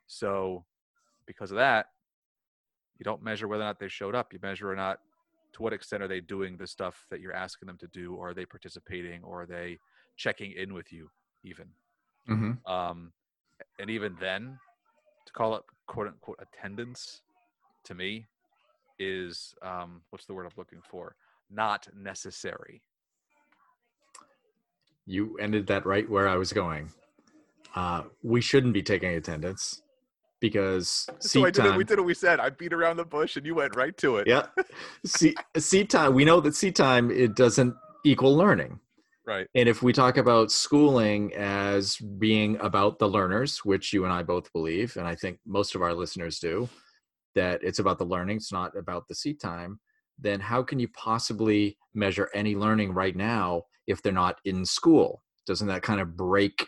So, 0.06 0.64
because 1.26 1.50
of 1.52 1.58
that, 1.58 1.86
you 2.98 3.04
don't 3.04 3.22
measure 3.22 3.46
whether 3.46 3.62
or 3.62 3.66
not 3.66 3.78
they 3.78 3.88
showed 3.88 4.14
up. 4.14 4.32
You 4.32 4.38
measure 4.42 4.70
or 4.70 4.76
not 4.76 4.98
to 5.52 5.62
what 5.62 5.72
extent 5.72 6.02
are 6.02 6.08
they 6.08 6.20
doing 6.20 6.56
the 6.56 6.66
stuff 6.66 7.06
that 7.10 7.20
you're 7.20 7.34
asking 7.34 7.66
them 7.66 7.78
to 7.78 7.88
do, 7.88 8.14
or 8.14 8.30
are 8.30 8.34
they 8.34 8.46
participating, 8.46 9.22
or 9.22 9.42
are 9.42 9.46
they 9.46 9.78
checking 10.16 10.52
in 10.52 10.74
with 10.74 10.92
you, 10.92 11.10
even. 11.44 11.66
Mhm. 12.28 12.58
Um, 12.66 13.12
and 13.78 13.90
even 13.90 14.16
then, 14.16 14.58
to 15.26 15.32
call 15.32 15.56
it 15.56 15.62
quote 15.86 16.08
unquote 16.08 16.38
attendance, 16.40 17.22
to 17.84 17.94
me, 17.94 18.26
is 18.98 19.54
um, 19.62 20.02
what's 20.10 20.26
the 20.26 20.34
word 20.34 20.46
I'm 20.46 20.52
looking 20.56 20.82
for? 20.82 21.16
Not 21.50 21.88
necessary. 21.96 22.82
You 25.06 25.36
ended 25.38 25.66
that 25.68 25.86
right 25.86 26.08
where 26.08 26.28
I 26.28 26.36
was 26.36 26.52
going. 26.52 26.90
uh, 27.74 28.02
we 28.22 28.40
shouldn't 28.40 28.74
be 28.74 28.82
taking 28.82 29.10
attendance 29.10 29.82
because 30.40 31.06
So 31.20 31.40
I 31.44 31.46
seat 31.50 31.54
did 31.54 31.64
it, 31.64 31.68
time. 31.70 31.78
we 31.78 31.84
did 31.84 31.98
what 31.98 32.06
we 32.06 32.14
said. 32.14 32.40
I 32.40 32.50
beat 32.50 32.72
around 32.72 32.96
the 32.96 33.04
bush 33.04 33.36
and 33.36 33.44
you 33.46 33.54
went 33.54 33.76
right 33.76 33.96
to 33.98 34.16
it. 34.16 34.26
yeah, 34.26 34.46
seat, 35.06 35.36
seat 35.56 35.90
time. 35.90 36.14
We 36.14 36.24
know 36.24 36.40
that 36.40 36.54
seat 36.56 36.74
time 36.76 37.10
it 37.10 37.34
doesn't 37.36 37.74
equal 38.04 38.36
learning. 38.36 38.80
Right. 39.26 39.46
And 39.54 39.68
if 39.68 39.82
we 39.82 39.92
talk 39.92 40.16
about 40.16 40.50
schooling 40.50 41.32
as 41.34 41.96
being 41.96 42.56
about 42.60 42.98
the 42.98 43.08
learners, 43.08 43.58
which 43.64 43.92
you 43.92 44.04
and 44.04 44.12
I 44.12 44.22
both 44.24 44.52
believe, 44.52 44.96
and 44.96 45.06
I 45.06 45.14
think 45.14 45.38
most 45.46 45.74
of 45.76 45.82
our 45.82 45.94
listeners 45.94 46.40
do, 46.40 46.68
that 47.36 47.62
it's 47.62 47.78
about 47.78 47.98
the 47.98 48.04
learning, 48.06 48.38
it's 48.38 48.50
not 48.52 48.76
about 48.76 49.06
the 49.06 49.14
seat 49.14 49.38
time, 49.40 49.78
then 50.20 50.40
how 50.40 50.62
can 50.62 50.78
you 50.78 50.88
possibly 50.88 51.76
measure 51.94 52.28
any 52.34 52.54
learning 52.54 52.92
right 52.92 53.16
now 53.16 53.62
if 53.86 54.02
they're 54.02 54.12
not 54.12 54.38
in 54.44 54.64
school? 54.64 55.22
Doesn't 55.46 55.68
that 55.68 55.82
kind 55.82 56.00
of 56.00 56.16
break 56.16 56.66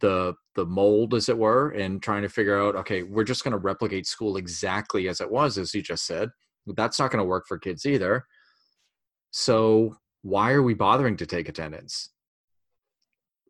the 0.00 0.34
the 0.54 0.66
mold, 0.66 1.14
as 1.14 1.28
it 1.28 1.38
were, 1.38 1.70
and 1.70 2.02
trying 2.02 2.22
to 2.22 2.28
figure 2.28 2.60
out, 2.60 2.74
okay, 2.74 3.02
we're 3.02 3.24
just 3.24 3.44
going 3.44 3.52
to 3.52 3.58
replicate 3.58 4.06
school 4.06 4.36
exactly 4.36 5.08
as 5.08 5.20
it 5.20 5.30
was, 5.30 5.58
as 5.58 5.74
you 5.74 5.82
just 5.82 6.06
said. 6.06 6.30
That's 6.66 6.98
not 6.98 7.10
going 7.10 7.22
to 7.22 7.28
work 7.28 7.46
for 7.46 7.58
kids 7.58 7.86
either. 7.86 8.24
So 9.30 9.96
why 10.22 10.52
are 10.52 10.62
we 10.62 10.74
bothering 10.74 11.16
to 11.18 11.26
take 11.26 11.48
attendance? 11.48 12.10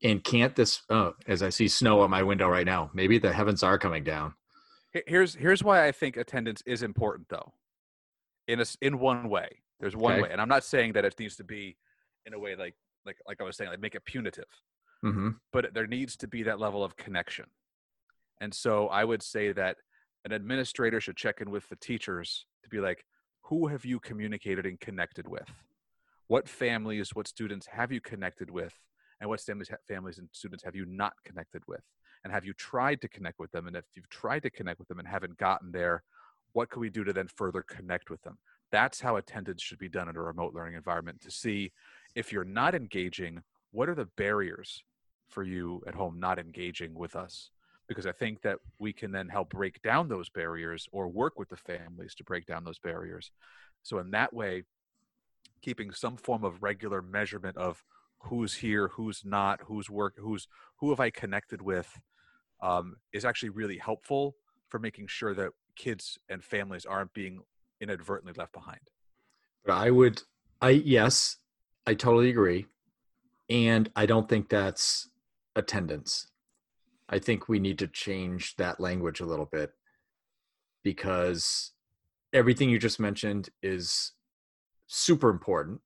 And 0.03 0.23
can't 0.23 0.55
this, 0.57 0.83
oh, 0.91 1.15
as 1.27 1.43
I 1.43 1.51
see 1.51 1.69
snow 1.69 2.03
out 2.03 2.11
my 2.11 2.23
window 2.23 2.49
right 2.49 2.67
now, 2.67 2.91
maybe 2.95 3.19
the 3.19 3.33
heavens 3.33 3.63
are 3.63 3.79
coming 3.79 4.05
down. 4.05 4.35
Here's 5.07 5.35
here's 5.35 5.63
why 5.63 5.87
I 5.87 5.93
think 5.93 6.17
attendance 6.17 6.63
is 6.67 6.83
important 6.83 7.29
though. 7.29 7.53
In 8.53 8.61
a 8.61 8.65
in 8.81 8.99
one 8.99 9.29
way. 9.29 9.49
There's 9.81 9.97
one 9.97 10.13
Okay. 10.15 10.23
way. 10.23 10.31
And 10.33 10.41
I'm 10.41 10.49
not 10.57 10.65
saying 10.65 10.93
that 10.95 11.05
it 11.05 11.15
needs 11.19 11.37
to 11.37 11.45
be 11.45 11.77
in 12.27 12.33
a 12.35 12.39
way 12.45 12.53
like 12.57 12.75
like 13.07 13.19
like 13.29 13.41
I 13.41 13.45
was 13.45 13.57
saying, 13.57 13.71
like 13.71 13.81
make 13.81 13.95
it 13.95 14.05
punitive. 14.05 14.51
hmm 15.03 15.31
but 15.53 15.75
there 15.75 15.87
needs 15.87 16.17
to 16.17 16.29
be 16.29 16.43
that 16.45 16.59
level 16.61 16.83
of 16.85 16.97
connection. 17.05 17.47
And 18.41 18.53
so 18.55 18.75
I 19.01 19.03
would 19.05 19.23
say 19.23 19.53
that 19.53 19.77
an 20.25 20.33
administrator 20.33 21.01
should 21.01 21.17
check 21.17 21.41
in 21.41 21.51
with 21.51 21.69
the 21.69 21.77
teachers 21.77 22.47
to 22.63 22.69
be 22.69 22.81
like, 22.89 23.05
who 23.49 23.67
have 23.73 23.85
you 23.85 23.99
communicated 24.01 24.65
and 24.67 24.79
connected 24.79 25.27
with? 25.29 25.51
What 26.29 26.49
families, 26.49 27.15
what 27.17 27.27
students 27.29 27.67
have 27.67 27.91
you 27.93 28.01
connected 28.01 28.51
with? 28.51 28.75
And 29.21 29.29
what 29.29 29.41
families, 29.41 29.71
families 29.89 30.19
and 30.19 30.29
students 30.33 30.65
have 30.65 30.77
you 30.77 30.87
not 30.87 31.15
connected 31.25 31.63
with? 31.67 31.85
And 32.23 32.33
have 32.33 32.45
you 32.45 32.55
tried 32.55 33.01
to 33.03 33.09
connect 33.09 33.39
with 33.39 33.51
them? 33.51 33.67
And 33.67 33.77
if 33.77 33.85
you've 33.97 34.09
tried 34.09 34.43
to 34.45 34.51
connect 34.51 34.79
with 34.79 34.89
them 34.89 34.99
and 35.01 35.09
haven't 35.09 35.37
gotten 35.39 35.73
there, 35.73 36.03
what 36.53 36.71
can 36.71 36.81
we 36.81 36.91
do 36.91 37.05
to 37.05 37.13
then 37.13 37.29
further 37.29 37.63
connect 37.63 38.11
with 38.11 38.23
them? 38.23 38.39
That's 38.71 39.01
how 39.01 39.17
attendance 39.17 39.63
should 39.63 39.79
be 39.79 39.89
done 39.89 40.09
in 40.09 40.17
a 40.17 40.23
remote 40.23 40.55
learning 40.55 40.75
environment 40.75 41.21
to 41.23 41.31
see 41.31 41.73
if 42.15 42.33
you're 42.33 42.45
not 42.45 42.75
engaging, 42.75 43.43
what 43.73 43.89
are 43.89 43.95
the 43.95 44.09
barriers 44.17 44.83
for 45.31 45.43
you 45.43 45.83
at 45.87 45.95
home 45.95 46.19
not 46.19 46.39
engaging 46.39 46.95
with 46.95 47.17
us 47.17 47.51
because 47.89 48.07
i 48.07 48.13
think 48.13 48.43
that 48.43 48.59
we 48.79 48.93
can 48.93 49.13
then 49.13 49.29
help 49.29 49.51
break 49.51 49.81
down 49.83 50.09
those 50.09 50.29
barriers 50.29 50.89
or 50.93 51.09
work 51.09 51.39
with 51.39 51.49
the 51.49 51.57
families 51.57 52.15
to 52.15 52.25
break 52.25 52.47
down 52.47 52.65
those 52.65 52.79
barriers 52.79 53.31
so 53.83 53.99
in 53.99 54.11
that 54.11 54.33
way 54.33 54.65
keeping 55.63 55.93
some 55.93 56.17
form 56.17 56.45
of 56.45 56.63
regular 56.63 57.01
measurement 57.01 57.57
of 57.57 57.83
who's 58.19 58.55
here 58.55 58.89
who's 58.89 59.23
not 59.25 59.61
who's 59.67 59.89
work 59.89 60.15
who's 60.19 60.47
who 60.77 60.91
have 60.91 61.01
i 61.01 61.11
connected 61.11 61.63
with 61.63 61.99
um, 62.63 62.97
is 63.13 63.25
actually 63.25 63.49
really 63.49 63.79
helpful 63.79 64.37
for 64.69 64.79
making 64.79 65.07
sure 65.07 65.33
that 65.35 65.51
kids 65.77 66.19
and 66.29 66.43
families 66.43 66.85
aren't 66.85 67.13
being 67.15 67.41
inadvertently 67.81 68.35
left 68.37 68.53
behind 68.53 68.81
But 69.65 69.75
I 69.75 69.91
would, 69.91 70.23
I, 70.61 70.71
yes, 70.71 71.37
I 71.87 71.95
totally 71.95 72.31
agree. 72.31 72.67
And 73.49 73.91
I 73.97 74.07
don't 74.07 74.29
think 74.29 74.49
that's 74.49 75.09
attendance. 75.57 76.29
I 77.09 77.19
think 77.19 77.49
we 77.49 77.59
need 77.59 77.79
to 77.81 77.89
change 77.89 78.55
that 78.57 78.79
language 78.79 79.21
a 79.21 79.27
little 79.27 79.49
bit 79.51 79.73
because 80.85 81.73
everything 82.33 82.71
you 82.71 82.79
just 82.79 83.01
mentioned 83.01 83.49
is 83.63 84.13
super 84.87 85.29
important 85.29 85.81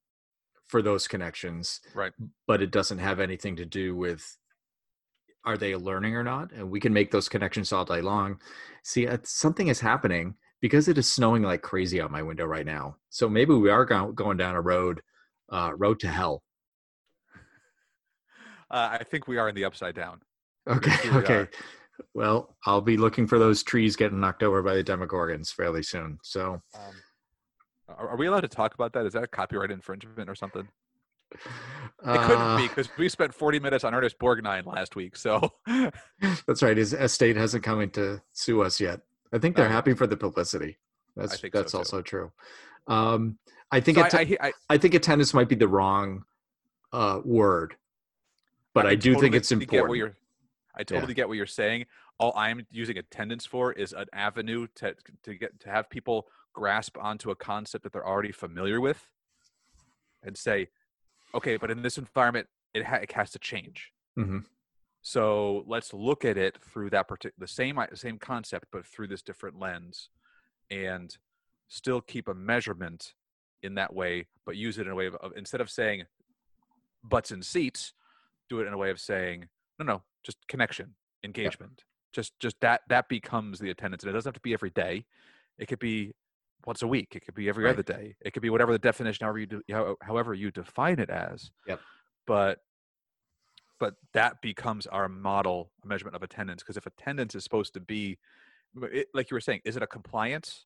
for 0.66 0.82
those 0.82 1.08
connections. 1.08 1.80
Right. 1.94 2.12
But 2.46 2.60
it 2.60 2.70
doesn't 2.70 2.98
have 2.98 3.20
anything 3.20 3.56
to 3.56 3.64
do 3.64 3.96
with 3.96 4.36
are 5.44 5.56
they 5.56 5.76
learning 5.76 6.16
or 6.16 6.24
not? 6.24 6.52
And 6.52 6.70
we 6.70 6.80
can 6.80 6.92
make 6.92 7.10
those 7.10 7.28
connections 7.28 7.72
all 7.72 7.84
day 7.84 8.00
long. 8.00 8.40
See, 8.82 9.06
uh, 9.06 9.18
something 9.24 9.68
is 9.68 9.80
happening 9.80 10.34
because 10.60 10.88
it 10.88 10.98
is 10.98 11.08
snowing 11.10 11.42
like 11.42 11.62
crazy 11.62 12.00
out 12.00 12.10
my 12.10 12.22
window 12.22 12.46
right 12.46 12.66
now. 12.66 12.96
So 13.10 13.28
maybe 13.28 13.54
we 13.54 13.70
are 13.70 13.84
go- 13.84 14.12
going 14.12 14.36
down 14.36 14.54
a 14.54 14.60
road, 14.60 15.02
uh, 15.50 15.72
road 15.76 16.00
to 16.00 16.08
hell. 16.08 16.42
uh, 18.70 18.88
i 18.92 19.04
think 19.04 19.28
we 19.28 19.36
are 19.38 19.48
in 19.48 19.54
the 19.54 19.64
upside 19.64 19.94
down 19.94 20.20
Okay. 20.66 21.10
We 21.10 21.16
Okay. 21.18 21.34
are. 21.34 21.48
Well, 22.14 22.56
I'll 22.64 22.80
be 22.80 22.96
looking 22.96 23.26
for 23.26 23.38
those 23.38 23.62
trees 23.62 23.96
getting 23.96 24.18
knocked 24.18 24.42
over 24.42 24.62
by 24.62 24.74
the 24.74 24.82
Demogorgons 24.82 25.52
fairly 25.52 25.82
soon. 25.82 26.18
So, 26.22 26.62
Um, 26.74 26.94
are, 27.88 28.08
are 28.08 28.16
we 28.16 28.28
allowed 28.28 28.40
to 28.40 28.48
talk 28.48 28.72
about 28.72 28.94
that? 28.94 29.04
Is 29.04 29.12
that 29.12 29.22
a 29.22 29.26
copyright 29.26 29.70
infringement 29.70 30.30
or 30.30 30.34
something? 30.34 30.66
It 32.06 32.20
couldn't 32.20 32.42
uh, 32.42 32.56
be 32.58 32.68
because 32.68 32.88
we 32.98 33.08
spent 33.08 33.32
40 33.32 33.60
minutes 33.60 33.82
on 33.82 33.94
Ernest 33.94 34.18
Borgnine 34.18 34.66
last 34.66 34.94
week. 34.94 35.16
So 35.16 35.52
that's 36.46 36.62
right. 36.62 36.76
His 36.76 36.92
estate 36.92 37.36
hasn't 37.36 37.64
come 37.64 37.80
in 37.80 37.90
to 37.90 38.20
sue 38.32 38.62
us 38.62 38.80
yet. 38.80 39.00
I 39.32 39.38
think 39.38 39.56
they're 39.56 39.66
Oh, 39.66 39.70
happy 39.70 39.94
for 39.94 40.06
the 40.06 40.16
publicity. 40.16 40.78
That's 41.16 41.40
think 41.40 41.54
so, 41.54 41.60
that's 41.60 41.72
too. 41.72 41.78
also 41.78 42.02
true. 42.02 42.30
Um, 42.86 43.38
I 43.70 43.80
think 43.80 43.98
So 43.98 44.18
I, 44.18 44.20
I, 44.20 44.36
I, 44.40 44.52
I 44.70 44.78
think 44.78 44.94
attendance 44.94 45.32
might 45.32 45.48
be 45.48 45.54
the 45.54 45.68
wrong 45.68 46.24
uh, 46.92 47.20
word, 47.24 47.76
but 48.72 48.86
I, 48.86 48.94
do 48.94 49.18
think 49.18 49.34
it's 49.34 49.50
important. 49.50 50.14
I 50.76 50.82
totally 50.82 51.14
get 51.14 51.28
what 51.28 51.36
you're 51.36 51.46
saying. 51.46 51.86
All 52.18 52.32
I'm 52.36 52.66
using 52.70 52.98
attendance 52.98 53.46
for 53.46 53.72
is 53.72 53.92
an 53.92 54.06
avenue 54.12 54.66
to 54.76 54.94
to 55.24 55.34
get 55.34 55.58
to 55.60 55.70
have 55.70 55.90
people 55.90 56.28
grasp 56.52 56.96
onto 56.98 57.30
a 57.30 57.36
concept 57.36 57.82
that 57.84 57.92
they're 57.92 58.06
already 58.06 58.32
familiar 58.32 58.80
with, 58.80 59.10
and 60.22 60.36
say, 60.36 60.68
okay, 61.34 61.56
but 61.56 61.70
in 61.70 61.82
this 61.82 61.98
environment, 61.98 62.48
it, 62.72 62.84
ha- 62.84 62.96
it 62.96 63.12
has 63.12 63.30
to 63.32 63.38
change. 63.38 63.92
Mhm. 64.18 64.44
So 65.02 65.64
let's 65.66 65.92
look 65.92 66.24
at 66.24 66.38
it 66.38 66.58
through 66.62 66.90
that 66.90 67.08
particular 67.08 67.34
the 67.38 67.48
same 67.48 67.78
same 67.94 68.18
concept, 68.18 68.68
but 68.72 68.86
through 68.86 69.08
this 69.08 69.22
different 69.22 69.58
lens, 69.58 70.08
and 70.70 71.16
still 71.68 72.00
keep 72.00 72.28
a 72.28 72.34
measurement 72.34 73.14
in 73.62 73.74
that 73.74 73.92
way, 73.92 74.26
but 74.46 74.56
use 74.56 74.78
it 74.78 74.86
in 74.86 74.92
a 74.92 74.94
way 74.94 75.06
of, 75.06 75.14
of 75.16 75.32
instead 75.36 75.60
of 75.60 75.70
saying 75.70 76.04
butts 77.02 77.30
and 77.30 77.44
seats, 77.44 77.92
do 78.48 78.60
it 78.60 78.66
in 78.66 78.72
a 78.72 78.78
way 78.78 78.90
of 78.90 78.98
saying 78.98 79.48
no, 79.78 79.84
no, 79.84 80.02
just 80.22 80.38
connection, 80.48 80.94
engagement. 81.22 81.84
Just 82.12 82.38
just 82.38 82.56
that 82.60 82.82
that 82.88 83.08
becomes 83.08 83.58
the 83.58 83.70
attendance, 83.70 84.04
and 84.04 84.10
it 84.10 84.12
doesn't 84.14 84.30
have 84.30 84.34
to 84.34 84.40
be 84.40 84.54
every 84.54 84.70
day. 84.70 85.04
It 85.58 85.66
could 85.66 85.80
be 85.80 86.14
once 86.66 86.82
a 86.82 86.86
week. 86.86 87.14
It 87.16 87.24
could 87.24 87.34
be 87.34 87.48
every 87.48 87.64
Right. 87.64 87.72
other 87.72 87.82
day. 87.82 88.16
It 88.20 88.32
could 88.32 88.42
be 88.42 88.50
whatever 88.50 88.72
the 88.72 88.78
definition, 88.78 89.24
however 89.24 89.38
you 89.38 89.46
do, 89.46 89.62
however 90.02 90.34
you 90.34 90.50
define 90.50 90.98
it 90.98 91.10
as. 91.10 91.50
Yep. 91.66 91.80
But 92.26 92.60
but 93.80 93.96
that 94.12 94.40
becomes 94.40 94.86
our 94.86 95.08
model 95.08 95.70
measurement 95.84 96.14
of 96.16 96.22
attendance 96.22 96.62
because 96.62 96.76
if 96.76 96.86
attendance 96.86 97.34
is 97.34 97.42
supposed 97.42 97.74
to 97.74 97.80
be 97.80 98.18
it, 98.82 99.08
like 99.12 99.30
you 99.30 99.34
were 99.34 99.40
saying 99.40 99.60
is 99.64 99.76
it 99.76 99.82
a 99.82 99.86
compliance 99.86 100.64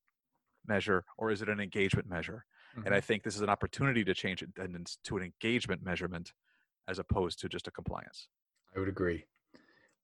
measure 0.67 1.05
or 1.17 1.31
is 1.31 1.41
it 1.41 1.49
an 1.49 1.59
engagement 1.59 2.07
measure 2.09 2.45
and 2.85 2.95
i 2.95 3.01
think 3.01 3.23
this 3.23 3.35
is 3.35 3.41
an 3.41 3.49
opportunity 3.49 4.05
to 4.05 4.13
change 4.13 4.43
attendance 4.43 4.99
to 5.03 5.17
an 5.17 5.23
engagement 5.23 5.83
measurement 5.83 6.33
as 6.87 6.99
opposed 6.99 7.41
to 7.41 7.49
just 7.49 7.67
a 7.67 7.71
compliance 7.71 8.29
I 8.77 8.79
would 8.79 8.89
agree. 8.89 9.25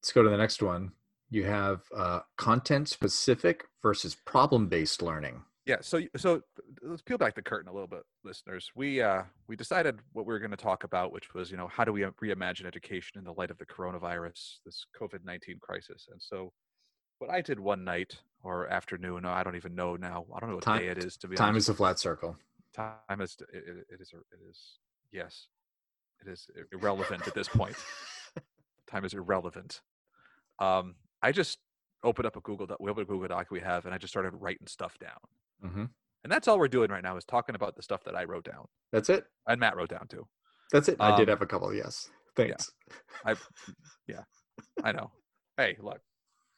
Let's 0.00 0.10
go 0.12 0.22
to 0.22 0.30
the 0.30 0.38
next 0.38 0.62
one. 0.62 0.92
You 1.28 1.44
have 1.44 1.82
uh, 1.94 2.20
content 2.38 2.88
specific 2.88 3.64
versus 3.82 4.14
problem 4.14 4.68
based 4.68 5.02
learning. 5.02 5.42
Yeah 5.66 5.76
so 5.80 6.00
so 6.16 6.40
let's 6.82 7.02
peel 7.02 7.16
back 7.18 7.34
the 7.34 7.42
curtain 7.42 7.68
a 7.68 7.72
little 7.72 7.88
bit 7.88 8.02
listeners. 8.24 8.70
We 8.74 9.00
uh 9.00 9.22
we 9.48 9.56
decided 9.56 9.98
what 10.12 10.26
we 10.26 10.32
were 10.32 10.38
going 10.38 10.50
to 10.50 10.56
talk 10.56 10.84
about 10.84 11.12
which 11.12 11.32
was 11.34 11.50
you 11.50 11.56
know 11.56 11.68
how 11.68 11.84
do 11.84 11.92
we 11.92 12.02
reimagine 12.02 12.66
education 12.66 13.18
in 13.18 13.24
the 13.24 13.32
light 13.32 13.50
of 13.50 13.58
the 13.58 13.66
coronavirus 13.66 14.58
this 14.64 14.86
covid-19 15.00 15.60
crisis? 15.60 16.08
And 16.10 16.20
so 16.20 16.52
what 17.18 17.30
i 17.30 17.40
did 17.40 17.58
one 17.60 17.84
night 17.84 18.18
or 18.42 18.66
afternoon 18.68 19.24
i 19.24 19.42
don't 19.44 19.56
even 19.56 19.74
know 19.74 19.94
now 19.96 20.26
i 20.34 20.40
don't 20.40 20.48
know 20.50 20.56
what 20.56 20.64
Time- 20.64 20.80
day 20.80 20.88
it 20.88 20.98
is 20.98 21.16
to 21.18 21.28
be 21.28 21.36
Time 21.36 21.50
honest 21.50 21.66
is 21.66 21.74
a 21.74 21.74
flat 21.74 21.98
circle. 21.98 22.36
time 22.74 23.20
is 23.20 23.36
it, 23.52 23.62
it- 23.90 24.00
is 24.00 24.12
it 24.12 24.38
is 24.50 24.78
yes 25.12 25.46
it 26.20 26.28
is 26.30 26.48
irrelevant 26.72 27.26
at 27.26 27.34
this 27.34 27.48
point. 27.48 27.76
Time 28.90 29.04
is 29.04 29.14
irrelevant. 29.14 29.80
Um 30.58 30.96
i 31.22 31.32
just 31.32 31.58
opened 32.02 32.26
up 32.26 32.36
a 32.36 32.40
google 32.40 32.66
doc 32.66 32.78
we 32.80 32.90
opened 32.90 33.06
a 33.08 33.10
google 33.10 33.28
doc 33.28 33.46
we 33.50 33.60
have 33.60 33.86
and 33.86 33.94
i 33.94 33.98
just 33.98 34.12
started 34.12 34.30
writing 34.34 34.66
stuff 34.66 34.98
down 34.98 35.16
hmm 35.62 35.84
and 36.22 36.32
that's 36.32 36.48
all 36.48 36.58
we're 36.58 36.68
doing 36.68 36.90
right 36.90 37.02
now 37.02 37.16
is 37.18 37.24
talking 37.24 37.54
about 37.54 37.76
the 37.76 37.82
stuff 37.82 38.02
that 38.04 38.14
i 38.16 38.24
wrote 38.24 38.44
down 38.44 38.66
That's 38.92 39.08
it. 39.10 39.24
and 39.46 39.60
matt 39.60 39.76
wrote 39.76 39.90
down 39.90 40.06
too 40.08 40.26
That's 40.72 40.88
it. 40.88 40.96
I 41.00 41.14
did 41.16 41.28
Um, 41.28 41.34
have 41.34 41.42
a 41.42 41.46
couple. 41.46 41.72
Yes. 41.74 42.08
Thanks. 42.36 42.72
Yeah. 42.88 42.96
I 43.26 43.34
yeah, 44.08 44.22
I 44.82 44.92
know 44.92 45.10
hey 45.56 45.76
look 45.80 46.00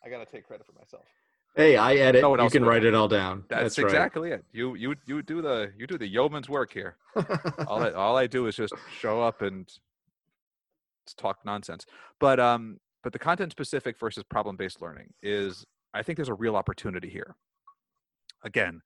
i 0.05 0.09
gotta 0.09 0.25
take 0.27 0.47
credit 0.47 0.67
for 0.67 0.73
myself 0.73 1.05
Hey, 1.57 1.79
I 1.79 1.95
edit. 1.95 2.21
No 2.21 2.39
you 2.43 2.51
can 2.51 2.67
write 2.67 2.85
it 2.85 2.95
all 2.95 3.09
down. 3.09 3.45
that's, 3.49 3.63
That's, 3.63 3.79
right. 3.79 3.85
exactly 3.87 4.31
it 4.33 4.45
you 4.53 4.75
you 4.75 4.95
you 5.07 5.23
do 5.23 5.41
the 5.41 5.73
you 5.79 5.87
do 5.87 5.97
the 5.99 6.07
yeoman's 6.07 6.49
work 6.51 6.71
here 6.73 6.97
all 7.67 7.83
I, 7.83 7.91
all 7.93 8.17
I 8.17 8.27
do 8.27 8.47
is 8.47 8.55
just 8.57 8.75
show 9.01 9.23
up 9.23 9.41
and 9.43 9.67
talk 11.17 11.39
nonsense. 11.45 11.87
But 12.21 12.39
um, 12.41 12.79
but 13.03 13.13
the 13.13 13.19
content 13.19 13.53
specific 13.53 13.99
versus 13.99 14.25
problem 14.25 14.57
based 14.57 14.83
learning 14.83 15.15
is 15.23 15.65
i 15.95 16.03
think 16.03 16.17
there's 16.17 16.29
a 16.29 16.35
real 16.35 16.57
opportunity 16.57 17.09
here 17.09 17.37
again 18.45 18.81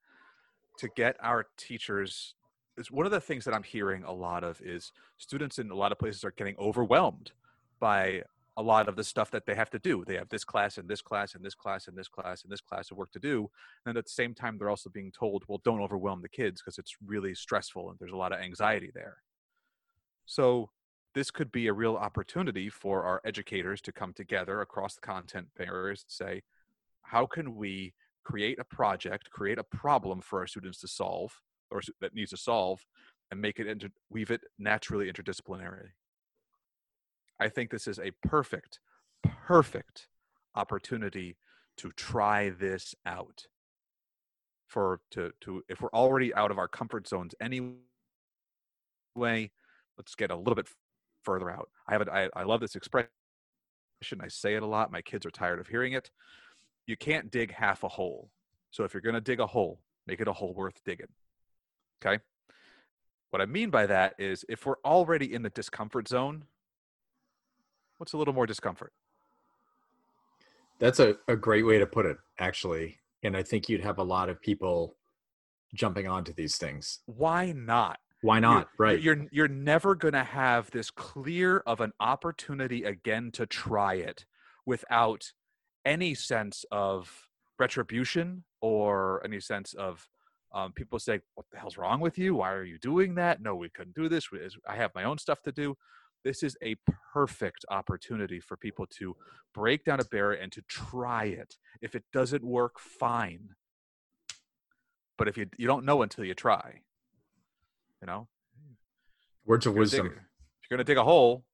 to 0.77 0.89
get 0.95 1.15
our 1.21 1.47
teachers 1.57 2.35
is 2.77 2.89
one 2.89 3.05
of 3.05 3.11
the 3.11 3.19
things 3.19 3.45
that 3.45 3.53
i'm 3.53 3.63
hearing 3.63 4.03
a 4.03 4.11
lot 4.11 4.43
of 4.43 4.61
is 4.61 4.91
students 5.17 5.59
in 5.59 5.69
a 5.71 5.75
lot 5.75 5.91
of 5.91 5.99
places 5.99 6.23
are 6.23 6.33
getting 6.37 6.55
overwhelmed 6.57 7.31
by 7.79 8.21
a 8.57 8.61
lot 8.61 8.87
of 8.87 8.95
the 8.95 9.03
stuff 9.03 9.31
that 9.31 9.45
they 9.45 9.55
have 9.55 9.69
to 9.69 9.79
do. 9.79 10.03
They 10.05 10.15
have 10.15 10.29
this 10.29 10.43
class 10.43 10.77
and 10.77 10.87
this 10.87 11.01
class 11.01 11.35
and 11.35 11.43
this 11.43 11.55
class 11.55 11.87
and 11.87 11.97
this 11.97 12.07
class 12.07 12.43
and 12.43 12.51
this 12.51 12.61
class 12.61 12.91
of 12.91 12.97
work 12.97 13.11
to 13.13 13.19
do. 13.19 13.49
And 13.85 13.97
at 13.97 14.05
the 14.05 14.11
same 14.11 14.33
time, 14.33 14.57
they're 14.57 14.69
also 14.69 14.89
being 14.89 15.11
told, 15.11 15.43
well, 15.47 15.61
don't 15.63 15.81
overwhelm 15.81 16.21
the 16.21 16.29
kids 16.29 16.61
because 16.61 16.77
it's 16.77 16.95
really 17.05 17.33
stressful 17.33 17.89
and 17.89 17.97
there's 17.99 18.11
a 18.11 18.17
lot 18.17 18.33
of 18.33 18.39
anxiety 18.39 18.91
there. 18.93 19.17
So, 20.25 20.69
this 21.13 21.29
could 21.29 21.51
be 21.51 21.67
a 21.67 21.73
real 21.73 21.95
opportunity 21.95 22.69
for 22.69 23.03
our 23.03 23.21
educators 23.25 23.81
to 23.81 23.91
come 23.91 24.13
together 24.13 24.61
across 24.61 24.95
the 24.95 25.01
content 25.01 25.47
barriers 25.57 26.05
and 26.05 26.11
say, 26.11 26.41
how 27.01 27.25
can 27.25 27.55
we 27.55 27.93
create 28.23 28.59
a 28.59 28.63
project, 28.63 29.29
create 29.31 29.57
a 29.57 29.63
problem 29.63 30.21
for 30.21 30.39
our 30.39 30.47
students 30.47 30.79
to 30.81 30.87
solve 30.87 31.41
or 31.71 31.81
that 32.01 32.13
needs 32.13 32.31
to 32.31 32.37
solve 32.37 32.85
and 33.31 33.41
make 33.41 33.59
it 33.59 33.67
inter- 33.67 33.89
weave 34.09 34.31
it 34.31 34.41
naturally 34.59 35.11
interdisciplinary 35.11 35.91
I 37.41 37.49
think 37.49 37.71
this 37.71 37.87
is 37.87 37.97
a 37.97 38.11
perfect, 38.21 38.79
perfect 39.23 40.07
opportunity 40.53 41.37
to 41.77 41.91
try 41.93 42.51
this 42.51 42.93
out. 43.05 43.47
For 44.67 45.01
to 45.11 45.31
to 45.41 45.63
if 45.67 45.81
we're 45.81 45.89
already 45.89 46.33
out 46.35 46.51
of 46.51 46.59
our 46.59 46.67
comfort 46.67 47.07
zones 47.07 47.33
anyway, 47.41 47.79
let's 49.97 50.15
get 50.15 50.29
a 50.31 50.35
little 50.35 50.55
bit 50.55 50.69
further 51.23 51.49
out. 51.49 51.69
I 51.89 51.93
have 51.93 52.01
it. 52.01 52.09
I, 52.09 52.29
I 52.35 52.43
love 52.43 52.61
this 52.61 52.75
expression. 52.75 53.09
I 54.21 54.27
say 54.27 54.53
it 54.55 54.63
a 54.63 54.67
lot. 54.67 54.91
My 54.91 55.01
kids 55.01 55.25
are 55.25 55.31
tired 55.31 55.59
of 55.59 55.67
hearing 55.67 55.93
it. 55.93 56.11
You 56.91 56.97
can't 56.97 57.31
dig 57.31 57.51
half 57.51 57.83
a 57.83 57.87
hole. 57.87 58.29
So 58.69 58.83
if 58.83 58.93
you're 58.93 59.01
going 59.01 59.15
to 59.15 59.21
dig 59.21 59.39
a 59.39 59.47
hole, 59.47 59.79
make 60.05 60.21
it 60.21 60.27
a 60.27 60.33
hole 60.33 60.53
worth 60.53 60.79
digging. 60.85 61.07
Okay. 62.05 62.21
What 63.31 63.41
I 63.41 63.45
mean 63.45 63.69
by 63.69 63.85
that 63.87 64.13
is 64.19 64.45
if 64.47 64.65
we're 64.65 64.79
already 64.85 65.33
in 65.33 65.41
the 65.41 65.49
discomfort 65.49 66.07
zone, 66.07 66.43
What's 68.01 68.13
a 68.13 68.17
little 68.17 68.33
more 68.33 68.47
discomfort? 68.47 68.93
That's 70.79 70.99
a, 70.99 71.17
a 71.27 71.35
great 71.35 71.67
way 71.67 71.77
to 71.77 71.85
put 71.85 72.07
it, 72.07 72.17
actually. 72.39 72.97
And 73.21 73.37
I 73.37 73.43
think 73.43 73.69
you'd 73.69 73.83
have 73.83 73.99
a 73.99 74.03
lot 74.03 74.27
of 74.27 74.41
people 74.41 74.95
jumping 75.75 76.07
onto 76.07 76.33
these 76.33 76.57
things. 76.57 77.01
Why 77.05 77.51
not? 77.51 77.99
Why 78.23 78.39
not? 78.39 78.69
You're, 78.79 78.87
right. 78.87 78.99
You're 78.99 79.27
you're 79.31 79.47
never 79.47 79.93
gonna 79.93 80.23
have 80.23 80.71
this 80.71 80.89
clear 80.89 81.59
of 81.67 81.79
an 81.79 81.91
opportunity 81.99 82.85
again 82.85 83.29
to 83.33 83.45
try 83.45 83.93
it 83.93 84.25
without 84.65 85.31
any 85.85 86.13
sense 86.13 86.65
of 86.71 87.27
retribution 87.59 88.43
or 88.61 89.21
any 89.25 89.39
sense 89.39 89.73
of 89.73 90.07
um, 90.53 90.73
people 90.73 90.99
say, 90.99 91.21
"What 91.35 91.45
the 91.51 91.59
hell's 91.59 91.77
wrong 91.77 91.99
with 91.99 92.17
you? 92.17 92.35
Why 92.35 92.51
are 92.51 92.63
you 92.63 92.77
doing 92.77 93.15
that? 93.15 93.41
No, 93.41 93.55
we 93.55 93.69
couldn't 93.69 93.95
do 93.95 94.09
this. 94.09 94.29
I 94.67 94.75
have 94.75 94.91
my 94.95 95.03
own 95.03 95.17
stuff 95.17 95.41
to 95.43 95.51
do." 95.51 95.77
this 96.23 96.43
is 96.43 96.57
a 96.63 96.75
perfect 97.13 97.65
opportunity 97.69 98.39
for 98.39 98.57
people 98.57 98.85
to 98.99 99.15
break 99.53 99.83
down 99.83 99.99
a 99.99 100.05
barrier 100.05 100.39
and 100.39 100.51
to 100.51 100.61
try 100.67 101.25
it. 101.25 101.55
If 101.81 101.95
it 101.95 102.03
doesn't 102.13 102.43
work, 102.43 102.79
fine. 102.79 103.49
But 105.17 105.27
if 105.27 105.37
you 105.37 105.47
you 105.57 105.67
don't 105.67 105.85
know 105.85 106.01
until 106.01 106.25
you 106.25 106.33
try, 106.33 106.81
you 108.01 108.07
know. 108.07 108.27
Words 109.45 109.65
of 109.65 109.75
wisdom. 109.75 110.07
Dig, 110.07 110.17
if 110.17 110.69
you're 110.69 110.77
gonna 110.77 110.83
dig 110.85 110.97
a 110.97 111.03
hole, 111.03 111.45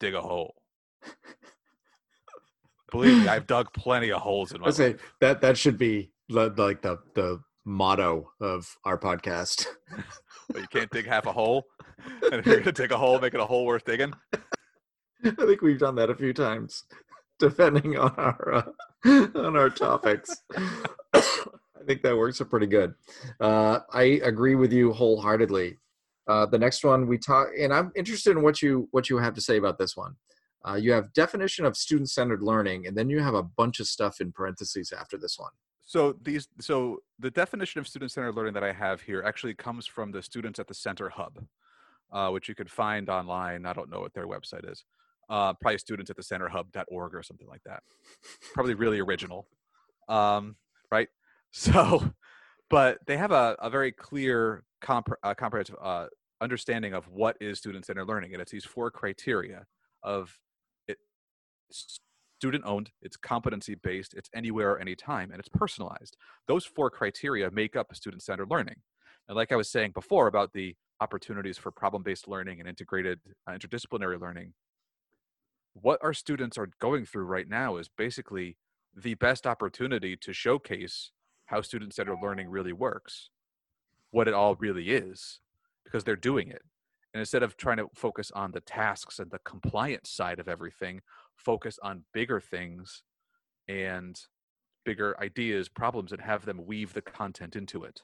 dig 0.00 0.14
a 0.14 0.20
hole. 0.20 0.54
Believe 2.94 3.22
me, 3.22 3.28
I've 3.28 3.48
dug 3.48 3.72
plenty 3.72 4.12
of 4.12 4.20
holes 4.22 4.52
in 4.52 4.60
my 4.60 4.66
life. 4.66 4.76
Say, 4.76 4.94
that 5.20 5.40
that 5.40 5.58
should 5.58 5.76
be 5.76 6.12
like 6.28 6.54
the 6.54 7.00
the 7.16 7.40
motto 7.64 8.30
of 8.40 8.72
our 8.84 8.96
podcast. 8.96 9.66
but 10.48 10.60
you 10.60 10.68
can't 10.68 10.88
dig 10.92 11.04
half 11.04 11.26
a 11.26 11.32
hole. 11.32 11.64
And 12.22 12.34
if 12.34 12.46
you're 12.46 12.60
gonna 12.60 12.70
dig 12.70 12.92
a 12.92 12.96
hole, 12.96 13.18
make 13.18 13.34
it 13.34 13.40
a 13.40 13.46
hole 13.46 13.66
worth 13.66 13.84
digging. 13.84 14.14
I 15.24 15.30
think 15.30 15.60
we've 15.60 15.78
done 15.78 15.96
that 15.96 16.08
a 16.08 16.14
few 16.14 16.32
times, 16.32 16.84
depending 17.40 17.98
on 17.98 18.14
our 18.16 18.54
uh, 19.04 19.26
on 19.34 19.56
our 19.56 19.70
topics. 19.70 20.30
I 20.54 21.84
think 21.84 22.02
that 22.02 22.16
works 22.16 22.40
pretty 22.48 22.68
good. 22.68 22.94
Uh, 23.40 23.80
I 23.92 24.20
agree 24.22 24.54
with 24.54 24.72
you 24.72 24.92
wholeheartedly. 24.92 25.78
Uh, 26.28 26.46
the 26.46 26.58
next 26.58 26.84
one 26.84 27.08
we 27.08 27.18
talk, 27.18 27.48
and 27.58 27.74
I'm 27.74 27.90
interested 27.96 28.36
in 28.36 28.42
what 28.44 28.62
you 28.62 28.86
what 28.92 29.10
you 29.10 29.18
have 29.18 29.34
to 29.34 29.40
say 29.40 29.56
about 29.56 29.78
this 29.78 29.96
one. 29.96 30.14
Uh, 30.66 30.74
you 30.74 30.92
have 30.92 31.12
definition 31.12 31.64
of 31.64 31.76
student 31.76 32.08
centered 32.08 32.42
learning, 32.42 32.86
and 32.86 32.96
then 32.96 33.10
you 33.10 33.20
have 33.20 33.34
a 33.34 33.42
bunch 33.42 33.80
of 33.80 33.86
stuff 33.86 34.20
in 34.20 34.32
parentheses 34.32 34.92
after 34.92 35.18
this 35.18 35.38
one. 35.38 35.52
So 35.86 36.14
these, 36.22 36.48
so 36.60 36.98
the 37.18 37.30
definition 37.30 37.78
of 37.78 37.86
student-centered 37.86 38.34
learning 38.34 38.54
that 38.54 38.64
I 38.64 38.72
have 38.72 39.02
here 39.02 39.22
actually 39.24 39.54
comes 39.54 39.86
from 39.86 40.10
the 40.10 40.22
Students 40.22 40.58
at 40.58 40.66
the 40.66 40.74
Center 40.74 41.10
Hub, 41.10 41.44
uh, 42.10 42.30
which 42.30 42.48
you 42.48 42.54
could 42.54 42.70
find 42.70 43.10
online. 43.10 43.66
I 43.66 43.74
don't 43.74 43.90
know 43.90 44.00
what 44.00 44.14
their 44.14 44.26
website 44.26 44.70
is. 44.70 44.84
Uh, 45.28 45.52
probably 45.54 45.78
students 45.78 46.10
at 46.10 46.16
the 46.16 46.22
center 46.22 46.48
hub.org 46.48 47.14
or 47.14 47.22
something 47.22 47.48
like 47.48 47.62
that. 47.64 47.82
Probably 48.52 48.74
really 48.74 49.00
original, 49.00 49.46
um, 50.08 50.56
right? 50.90 51.08
So, 51.56 52.02
but 52.68 52.98
they 53.06 53.16
have 53.16 53.30
a, 53.30 53.54
a 53.60 53.70
very 53.70 53.92
clear 53.92 54.64
comp- 54.80 55.14
uh, 55.22 55.34
comprehensive 55.34 55.76
uh, 55.80 56.06
understanding 56.40 56.94
of 56.94 57.06
what 57.06 57.36
is 57.40 57.58
student-centered 57.58 58.08
learning, 58.08 58.32
and 58.32 58.42
it's 58.42 58.50
these 58.50 58.64
four 58.64 58.90
criteria 58.90 59.64
of 60.02 60.36
student 62.38 62.64
owned, 62.66 62.90
it's 63.02 63.16
competency 63.16 63.74
based, 63.74 64.14
it's 64.14 64.30
anywhere, 64.34 64.78
anytime, 64.78 65.30
and 65.30 65.40
it's 65.40 65.48
personalized. 65.48 66.16
Those 66.46 66.64
four 66.64 66.90
criteria 66.90 67.50
make 67.50 67.76
up 67.76 67.94
student 67.94 68.22
centered 68.22 68.50
learning. 68.50 68.76
And 69.28 69.36
like 69.36 69.52
I 69.52 69.56
was 69.56 69.70
saying 69.70 69.92
before 69.92 70.26
about 70.26 70.52
the 70.52 70.76
opportunities 71.00 71.58
for 71.58 71.70
problem 71.70 72.02
based 72.02 72.28
learning 72.28 72.60
and 72.60 72.68
integrated 72.68 73.20
uh, 73.46 73.52
interdisciplinary 73.52 74.20
learning, 74.20 74.52
what 75.72 75.98
our 76.02 76.12
students 76.14 76.56
are 76.56 76.68
going 76.80 77.04
through 77.04 77.24
right 77.24 77.48
now 77.48 77.76
is 77.76 77.88
basically 77.88 78.56
the 78.96 79.14
best 79.14 79.46
opportunity 79.46 80.16
to 80.16 80.32
showcase 80.32 81.10
how 81.46 81.60
student 81.60 81.94
centered 81.94 82.18
learning 82.22 82.48
really 82.48 82.72
works, 82.72 83.30
what 84.10 84.28
it 84.28 84.34
all 84.34 84.54
really 84.56 84.90
is, 84.90 85.40
because 85.84 86.04
they're 86.04 86.16
doing 86.16 86.48
it. 86.48 86.62
And 87.12 87.20
instead 87.20 87.42
of 87.42 87.56
trying 87.56 87.76
to 87.76 87.88
focus 87.94 88.30
on 88.34 88.52
the 88.52 88.60
tasks 88.60 89.18
and 89.18 89.30
the 89.30 89.38
compliance 89.40 90.10
side 90.10 90.40
of 90.40 90.48
everything, 90.48 91.00
focus 91.36 91.78
on 91.82 92.04
bigger 92.12 92.40
things 92.40 93.02
and 93.68 94.18
bigger 94.84 95.18
ideas, 95.20 95.68
problems, 95.68 96.12
and 96.12 96.20
have 96.20 96.44
them 96.44 96.66
weave 96.66 96.92
the 96.92 97.02
content 97.02 97.56
into 97.56 97.84
it. 97.84 98.02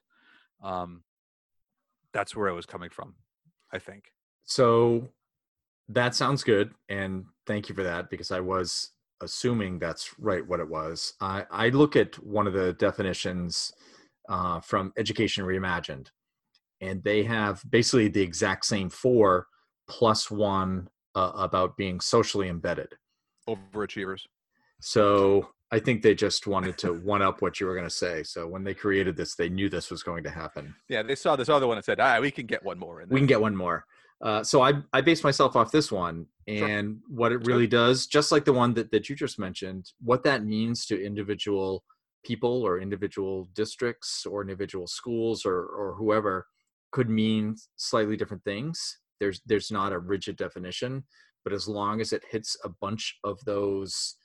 Um, 0.63 1.03
that's 2.13 2.35
where 2.35 2.49
I 2.49 2.53
was 2.53 2.67
coming 2.67 2.91
from, 2.91 3.15
I 3.73 3.79
think. 3.79 4.13
So 4.45 5.09
that 5.89 6.15
sounds 6.15 6.43
good. 6.43 6.73
And 6.89 7.25
thank 7.47 7.69
you 7.69 7.75
for 7.75 7.83
that 7.83 8.11
because 8.11 8.31
I 8.31 8.41
was 8.41 8.91
assuming 9.23 9.79
that's 9.79 10.19
right 10.19 10.47
what 10.47 10.61
it 10.61 10.69
was. 10.69 11.15
I, 11.21 11.45
I 11.51 11.69
look 11.69 11.97
at 11.97 12.15
one 12.25 12.47
of 12.47 12.53
the 12.53 12.73
definitions 12.75 13.73
uh, 14.29 14.61
from 14.61 14.93
Education 14.97 15.45
Reimagined, 15.45 16.09
and 16.81 17.03
they 17.05 17.23
have 17.25 17.63
basically 17.69 18.09
the 18.09 18.23
exact 18.23 18.65
same 18.65 18.89
four 18.89 19.47
plus 19.89 20.31
one 20.31 20.89
uh, 21.15 21.33
about 21.35 21.77
being 21.77 22.01
socially 22.01 22.49
embedded 22.49 22.95
overachievers. 23.49 24.23
So 24.81 25.49
I 25.71 25.79
think 25.79 26.03
they 26.03 26.15
just 26.15 26.47
wanted 26.47 26.79
to 26.79 26.93
one 26.93 27.23
up 27.23 27.43
what 27.43 27.61
you 27.61 27.67
were 27.67 27.75
going 27.75 27.87
to 27.87 27.95
say. 27.95 28.23
So 28.23 28.47
when 28.47 28.65
they 28.65 28.75
created 28.75 29.17
this, 29.17 29.35
they 29.35 29.49
knew 29.49 29.69
this 29.69 29.91
was 29.91 30.03
going 30.03 30.25
to 30.25 30.31
happen. 30.31 30.75
Yeah, 30.89 31.03
they 31.03 31.15
saw 31.15 31.37
this 31.37 31.49
other 31.49 31.67
one 31.67 31.77
and 31.77 31.85
said, 31.85 32.01
"Ah, 32.01 32.19
we 32.21 32.31
can 32.31 32.47
get 32.47 32.65
one 32.65 32.79
more." 32.79 33.03
In. 33.03 33.09
We 33.09 33.21
can 33.21 33.27
get 33.27 33.41
one 33.41 33.57
more. 33.57 33.85
Uh, 34.23 34.43
so 34.43 34.63
I 34.63 34.75
I 34.93 35.01
based 35.01 35.25
myself 35.25 35.57
off 35.57 35.71
this 35.71 35.93
one 35.93 36.27
and 36.47 36.99
sure. 36.99 37.17
what 37.17 37.33
it 37.33 37.47
really 37.47 37.67
does, 37.67 38.07
just 38.07 38.33
like 38.33 38.45
the 38.45 38.53
one 38.53 38.75
that 38.75 38.91
that 38.91 39.09
you 39.09 39.17
just 39.17 39.39
mentioned, 39.39 39.93
what 40.03 40.25
that 40.25 40.45
means 40.45 40.87
to 40.87 41.03
individual 41.03 41.85
people 42.25 42.63
or 42.63 42.81
individual 42.81 43.49
districts 43.55 44.27
or 44.27 44.43
individual 44.43 44.87
schools 44.87 45.47
or 45.47 45.65
or 45.65 45.95
whoever 45.95 46.47
could 46.91 47.09
mean 47.09 47.55
slightly 47.77 48.17
different 48.17 48.45
things. 48.45 48.99
There's 49.21 49.41
there's 49.47 49.71
not 49.71 49.93
a 49.93 49.99
rigid 49.99 50.37
definition, 50.37 51.05
but 51.45 51.53
as 51.53 51.69
long 51.69 52.01
as 52.01 52.13
it 52.13 52.23
hits 52.31 52.57
a 52.65 52.69
bunch 52.69 53.19
of 53.25 53.43
those 53.45 54.17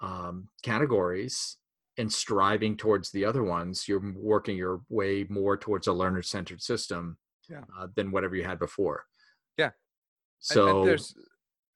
um, 0.00 0.48
categories 0.62 1.56
and 1.98 2.12
striving 2.12 2.76
towards 2.76 3.10
the 3.10 3.24
other 3.24 3.42
ones 3.42 3.86
you're 3.86 4.12
working 4.16 4.56
your 4.56 4.80
way 4.88 5.26
more 5.28 5.56
towards 5.56 5.86
a 5.86 5.92
learner 5.92 6.22
centered 6.22 6.62
system 6.62 7.16
yeah. 7.48 7.62
uh, 7.78 7.86
than 7.94 8.10
whatever 8.10 8.34
you 8.34 8.44
had 8.44 8.58
before. 8.58 9.04
Yeah. 9.58 9.70
So 10.38 10.68
and, 10.68 10.78
and 10.78 10.88
there's 10.88 11.14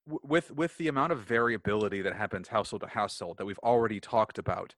with 0.07 0.51
with 0.53 0.77
the 0.79 0.88
amount 0.88 1.12
of 1.12 1.20
variability 1.20 2.03
that 2.03 2.14
happens 2.14 2.49
household 2.49 2.83
to 2.83 2.88
household 2.88 3.38
that 3.38 3.44
we've 3.44 3.59
already 3.59 4.01
talked 4.01 4.38
about 4.38 4.75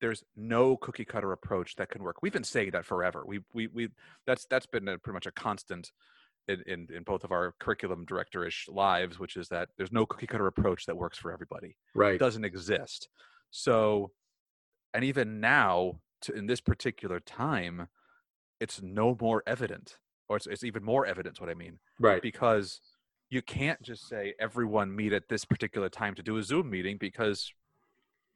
there's 0.00 0.22
no 0.36 0.76
cookie 0.76 1.04
cutter 1.04 1.32
approach 1.32 1.74
that 1.76 1.90
can 1.90 2.02
work. 2.02 2.22
We've 2.22 2.32
been 2.32 2.44
saying 2.44 2.70
that 2.70 2.84
forever. 2.84 3.24
We 3.26 3.40
we 3.52 3.66
we 3.68 3.88
that's 4.26 4.46
that's 4.46 4.66
been 4.66 4.86
a, 4.88 4.98
pretty 4.98 5.14
much 5.14 5.26
a 5.26 5.32
constant 5.32 5.90
in, 6.48 6.62
in, 6.66 6.88
in 6.94 7.02
both 7.02 7.24
of 7.24 7.30
our 7.32 7.54
curriculum 7.60 8.04
director-ish 8.06 8.66
lives, 8.68 9.18
which 9.18 9.36
is 9.36 9.48
that 9.48 9.68
there's 9.76 9.92
no 9.92 10.06
cookie 10.06 10.26
cutter 10.26 10.46
approach 10.46 10.86
that 10.86 10.96
works 10.96 11.18
for 11.18 11.30
everybody. 11.30 11.76
Right. 11.94 12.14
It 12.14 12.18
doesn't 12.18 12.44
exist. 12.44 13.08
So, 13.50 14.10
and 14.94 15.04
even 15.04 15.40
now, 15.40 16.00
to, 16.22 16.32
in 16.32 16.46
this 16.46 16.60
particular 16.60 17.20
time, 17.20 17.88
it's 18.60 18.82
no 18.82 19.16
more 19.20 19.42
evident, 19.46 19.98
or 20.28 20.36
it's, 20.36 20.46
it's 20.46 20.64
even 20.64 20.82
more 20.82 21.06
evidence. 21.06 21.40
What 21.40 21.50
I 21.50 21.54
mean, 21.54 21.78
Right. 22.00 22.22
because 22.22 22.80
you 23.30 23.42
can't 23.42 23.80
just 23.82 24.08
say 24.08 24.34
everyone 24.40 24.94
meet 24.94 25.12
at 25.12 25.28
this 25.28 25.44
particular 25.44 25.88
time 25.90 26.14
to 26.14 26.22
do 26.22 26.38
a 26.38 26.42
Zoom 26.42 26.70
meeting 26.70 26.96
because 26.98 27.52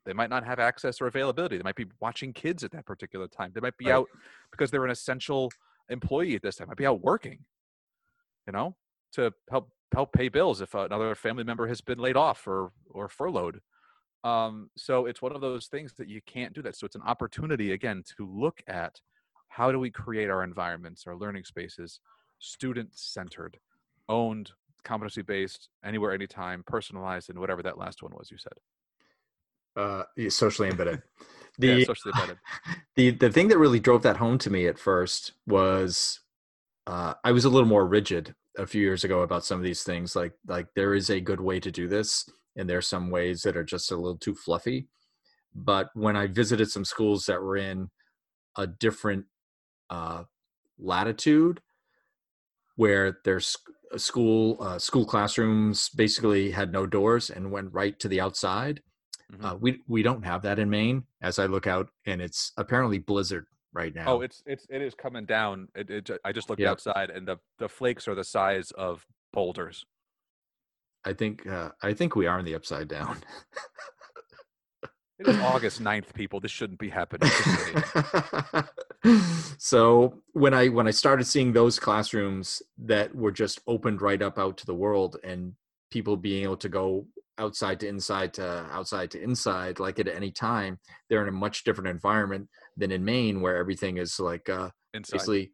they 0.04 0.12
might 0.12 0.28
not 0.30 0.44
have 0.44 0.58
access 0.58 1.00
or 1.00 1.06
availability. 1.06 1.56
They 1.56 1.62
might 1.62 1.76
be 1.76 1.86
watching 2.00 2.32
kids 2.32 2.62
at 2.62 2.72
that 2.72 2.84
particular 2.84 3.26
time. 3.26 3.52
They 3.54 3.60
might 3.60 3.76
be 3.78 3.86
Right. 3.86 3.94
out 3.94 4.08
because 4.50 4.70
they're 4.70 4.84
an 4.84 4.90
essential 4.90 5.50
employee 5.88 6.34
at 6.34 6.42
this 6.42 6.56
time. 6.56 6.68
Might 6.68 6.76
be 6.76 6.86
out 6.86 7.00
working, 7.00 7.38
you 8.46 8.52
know, 8.52 8.76
to 9.12 9.32
help 9.50 9.70
help 9.92 10.12
pay 10.12 10.28
bills 10.28 10.60
if 10.60 10.74
another 10.74 11.14
family 11.14 11.44
member 11.44 11.66
has 11.68 11.80
been 11.80 11.98
laid 11.98 12.16
off 12.16 12.46
or 12.46 12.72
or 12.90 13.08
furloughed. 13.08 13.60
Um, 14.24 14.70
so 14.76 15.06
it's 15.06 15.20
one 15.20 15.34
of 15.34 15.40
those 15.40 15.66
things 15.66 15.94
that 15.94 16.08
you 16.08 16.20
can't 16.26 16.52
do 16.52 16.62
that. 16.62 16.76
So 16.76 16.86
it's 16.86 16.94
an 16.94 17.02
opportunity 17.02 17.72
again 17.72 18.04
to 18.16 18.26
look 18.26 18.62
at 18.68 19.00
how 19.48 19.72
do 19.72 19.78
we 19.78 19.90
create 19.90 20.30
our 20.30 20.44
environments, 20.44 21.06
our 21.06 21.16
learning 21.16 21.44
spaces, 21.44 22.00
student 22.38 22.90
centered, 22.92 23.58
owned, 24.08 24.52
competency 24.84 25.22
based, 25.22 25.68
anywhere, 25.84 26.12
anytime, 26.12 26.62
personalized, 26.66 27.30
and 27.30 27.38
whatever 27.38 27.62
that 27.62 27.78
last 27.78 28.02
one 28.02 28.12
was 28.16 28.30
you 28.30 28.38
said. 28.38 28.52
Uh, 29.74 30.04
socially 30.28 30.68
embedded. 30.68 31.02
Yeah, 31.58 31.74
The, 31.74 31.84
socially 31.84 32.12
embedded. 32.14 32.38
the 32.96 33.10
the 33.10 33.30
thing 33.30 33.48
that 33.48 33.58
really 33.58 33.78
drove 33.78 34.02
that 34.04 34.16
home 34.16 34.38
to 34.38 34.48
me 34.48 34.66
at 34.66 34.78
first 34.78 35.32
was 35.46 36.20
uh, 36.86 37.14
I 37.24 37.32
was 37.32 37.44
a 37.44 37.48
little 37.48 37.68
more 37.68 37.86
rigid 37.86 38.34
a 38.58 38.66
few 38.66 38.82
years 38.82 39.04
ago 39.04 39.22
about 39.22 39.44
some 39.44 39.58
of 39.58 39.64
these 39.64 39.82
things. 39.82 40.14
Like 40.16 40.32
like 40.46 40.66
there 40.74 40.94
is 40.94 41.10
a 41.10 41.20
good 41.20 41.40
way 41.40 41.60
to 41.60 41.70
do 41.70 41.88
this, 41.88 42.28
and 42.56 42.68
there's 42.68 42.86
some 42.86 43.10
ways 43.10 43.42
that 43.42 43.56
are 43.56 43.64
just 43.64 43.92
a 43.92 43.96
little 43.96 44.18
too 44.18 44.34
fluffy. 44.34 44.88
But 45.54 45.90
when 45.94 46.16
I 46.16 46.26
visited 46.26 46.70
some 46.70 46.84
schools 46.84 47.26
that 47.26 47.42
were 47.42 47.56
in 47.56 47.90
a 48.56 48.66
different 48.66 49.26
uh, 49.90 50.24
latitude, 50.78 51.60
where 52.76 53.18
their 53.24 53.40
sc- 53.40 53.70
school 53.96 54.56
uh, 54.60 54.78
school 54.78 55.04
classrooms 55.04 55.88
basically 55.90 56.50
had 56.50 56.72
no 56.72 56.86
doors 56.86 57.30
and 57.30 57.52
went 57.52 57.72
right 57.72 57.98
to 58.00 58.08
the 58.08 58.20
outside. 58.20 58.82
Mhm. 59.32 59.44
Uh, 59.44 59.56
we 59.56 59.82
we 59.86 60.02
don't 60.02 60.24
have 60.24 60.42
that 60.42 60.58
in 60.58 60.68
Maine. 60.70 61.04
As 61.20 61.38
I 61.38 61.46
look 61.46 61.66
out, 61.66 61.88
and 62.06 62.20
it's 62.20 62.52
apparently 62.56 62.98
blizzard 62.98 63.46
right 63.72 63.94
now. 63.94 64.04
Oh, 64.06 64.20
it's 64.20 64.42
it's 64.46 64.66
it 64.70 64.82
is 64.82 64.94
coming 64.94 65.24
down. 65.24 65.68
It, 65.74 65.90
it 65.90 66.10
I 66.24 66.32
just 66.32 66.48
looked 66.50 66.60
Yep. 66.60 66.70
outside, 66.70 67.10
and 67.10 67.26
the 67.26 67.38
the 67.58 67.68
flakes 67.68 68.06
are 68.08 68.14
the 68.14 68.24
size 68.24 68.70
of 68.72 69.06
boulders. 69.32 69.84
I 71.04 71.12
think 71.12 71.46
uh, 71.46 71.70
I 71.82 71.94
think 71.94 72.14
we 72.14 72.26
are 72.26 72.38
in 72.38 72.44
the 72.44 72.54
upside 72.54 72.88
down. 72.88 73.18
It 75.18 75.28
is 75.28 75.38
August 75.42 75.82
9th, 75.82 76.14
people. 76.14 76.40
This 76.40 76.50
shouldn't 76.52 76.78
be 76.78 76.88
happening. 76.90 77.30
So 79.58 80.22
when 80.32 80.54
I 80.54 80.68
when 80.68 80.86
I 80.86 80.92
started 80.92 81.24
seeing 81.24 81.52
those 81.52 81.78
classrooms 81.78 82.62
that 82.78 83.14
were 83.14 83.32
just 83.32 83.60
opened 83.66 84.00
right 84.02 84.20
up 84.22 84.38
out 84.38 84.56
to 84.58 84.66
the 84.66 84.74
world 84.74 85.16
and 85.24 85.54
people 85.90 86.16
being 86.16 86.44
able 86.44 86.56
to 86.58 86.68
go 86.68 87.06
outside 87.38 87.80
to 87.80 87.88
inside 87.88 88.34
to 88.34 88.44
outside 88.70 89.10
to 89.12 89.22
inside 89.22 89.80
like 89.80 89.98
at 89.98 90.08
any 90.08 90.30
time, 90.30 90.78
they're 91.08 91.22
in 91.22 91.28
a 91.28 91.32
much 91.32 91.64
different 91.64 91.88
environment 91.88 92.48
than 92.76 92.90
in 92.92 93.04
Maine 93.04 93.40
where 93.40 93.56
everything 93.56 93.98
is 93.98 94.18
like 94.20 94.48
uh, 94.48 94.70
Inside. 94.94 95.12
basically 95.16 95.52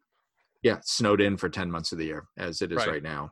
yeah 0.63 0.77
snowed 0.83 1.21
in 1.21 1.37
for 1.37 1.49
10 1.49 1.69
months 1.71 1.91
of 1.91 1.97
the 1.97 2.05
year 2.05 2.27
as 2.37 2.61
it 2.61 2.71
is 2.71 2.77
Right. 2.77 2.87
right, 2.87 3.03
now 3.03 3.31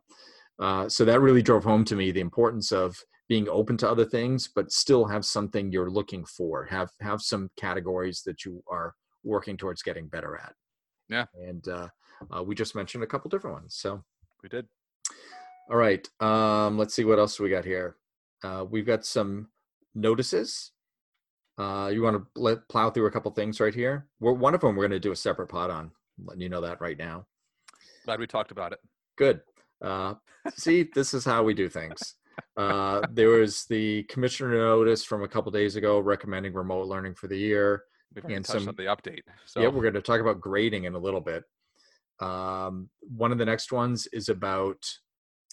uh, 0.59 0.89
so 0.89 1.05
that 1.05 1.21
really 1.21 1.41
drove 1.41 1.63
home 1.63 1.83
to 1.85 1.95
me 1.95 2.11
the 2.11 2.19
importance 2.21 2.71
of 2.71 2.97
being 3.29 3.47
open 3.49 3.75
to 3.77 3.89
other 3.89 4.05
things 4.05 4.49
but 4.55 4.71
still 4.71 5.05
have 5.05 5.25
something 5.25 5.71
you're 5.71 5.89
looking 5.89 6.25
for 6.25 6.63
have 6.65 6.89
have 7.01 7.21
some 7.21 7.49
categories 7.57 8.21
that 8.25 8.45
you 8.45 8.63
are 8.69 8.93
working 9.23 9.57
towards 9.57 9.81
getting 9.83 10.07
better 10.07 10.37
at 10.37 10.53
Yeah. 11.09 11.25
and 11.33 11.67
uh, 11.67 11.89
uh, 12.35 12.43
we 12.43 12.55
just 12.55 12.75
mentioned 12.75 13.03
a 13.03 13.07
couple 13.07 13.29
different 13.29 13.55
ones 13.55 13.75
so 13.75 14.03
We 14.41 14.49
did. 14.49 14.65
all 15.69 15.77
right 15.77 16.07
um, 16.21 16.77
let's 16.77 16.93
see 16.93 17.03
what 17.05 17.19
else 17.19 17.39
we 17.39 17.49
got 17.49 17.65
here 17.65 17.97
uh, 18.43 18.63
we've 18.69 18.85
got 18.85 19.05
some 19.05 19.49
notices 19.95 20.71
uh, 21.57 21.89
you 21.91 22.01
want 22.01 22.15
to 22.15 22.41
let 22.41 22.67
plow 22.69 22.89
through 22.89 23.05
a 23.07 23.11
couple 23.11 23.31
things 23.31 23.59
right 23.59 23.73
here 23.75 24.07
we're, 24.19 24.33
one 24.33 24.53
of 24.53 24.61
them 24.61 24.75
we're 24.75 24.83
going 24.87 24.91
to 24.91 24.99
do 24.99 25.11
a 25.11 25.15
separate 25.15 25.47
pod 25.47 25.69
on 25.69 25.91
letting 26.23 26.41
you 26.41 26.49
know 26.49 26.61
that 26.61 26.79
right 26.81 26.97
now 26.97 27.25
Glad 28.07 28.21
we 28.21 28.27
talked 28.27 28.51
about 28.51 28.71
it. 28.71 28.79
Good. 29.17 29.41
Uh, 29.81 30.13
see, 30.55 30.89
this 30.95 31.13
is 31.13 31.25
how 31.25 31.43
we 31.43 31.53
do 31.53 31.67
things. 31.67 32.15
Uh, 32.55 33.01
there 33.11 33.27
was 33.27 33.65
the 33.65 34.03
commissioner 34.03 34.55
notice 34.55 35.03
from 35.03 35.23
a 35.23 35.27
couple 35.27 35.51
days 35.51 35.75
ago 35.75 35.99
recommending 35.99 36.53
remote 36.53 36.87
learning 36.87 37.15
for 37.15 37.27
the 37.27 37.37
year. 37.37 37.83
We've 38.15 38.23
And 38.23 38.45
some- 38.45 38.63
the 38.63 38.71
update. 38.85 39.23
So 39.45 39.59
Yeah, 39.59 39.67
we're 39.67 39.81
going 39.81 39.93
to 39.95 40.01
talk 40.01 40.21
about 40.21 40.39
grading 40.39 40.85
in 40.85 40.93
a 40.95 40.97
little 40.97 41.19
bit. 41.19 41.43
Um, 42.21 42.89
one 43.01 43.33
of 43.33 43.39
the 43.39 43.45
next 43.45 43.73
ones 43.73 44.07
is 44.13 44.29
about 44.29 44.85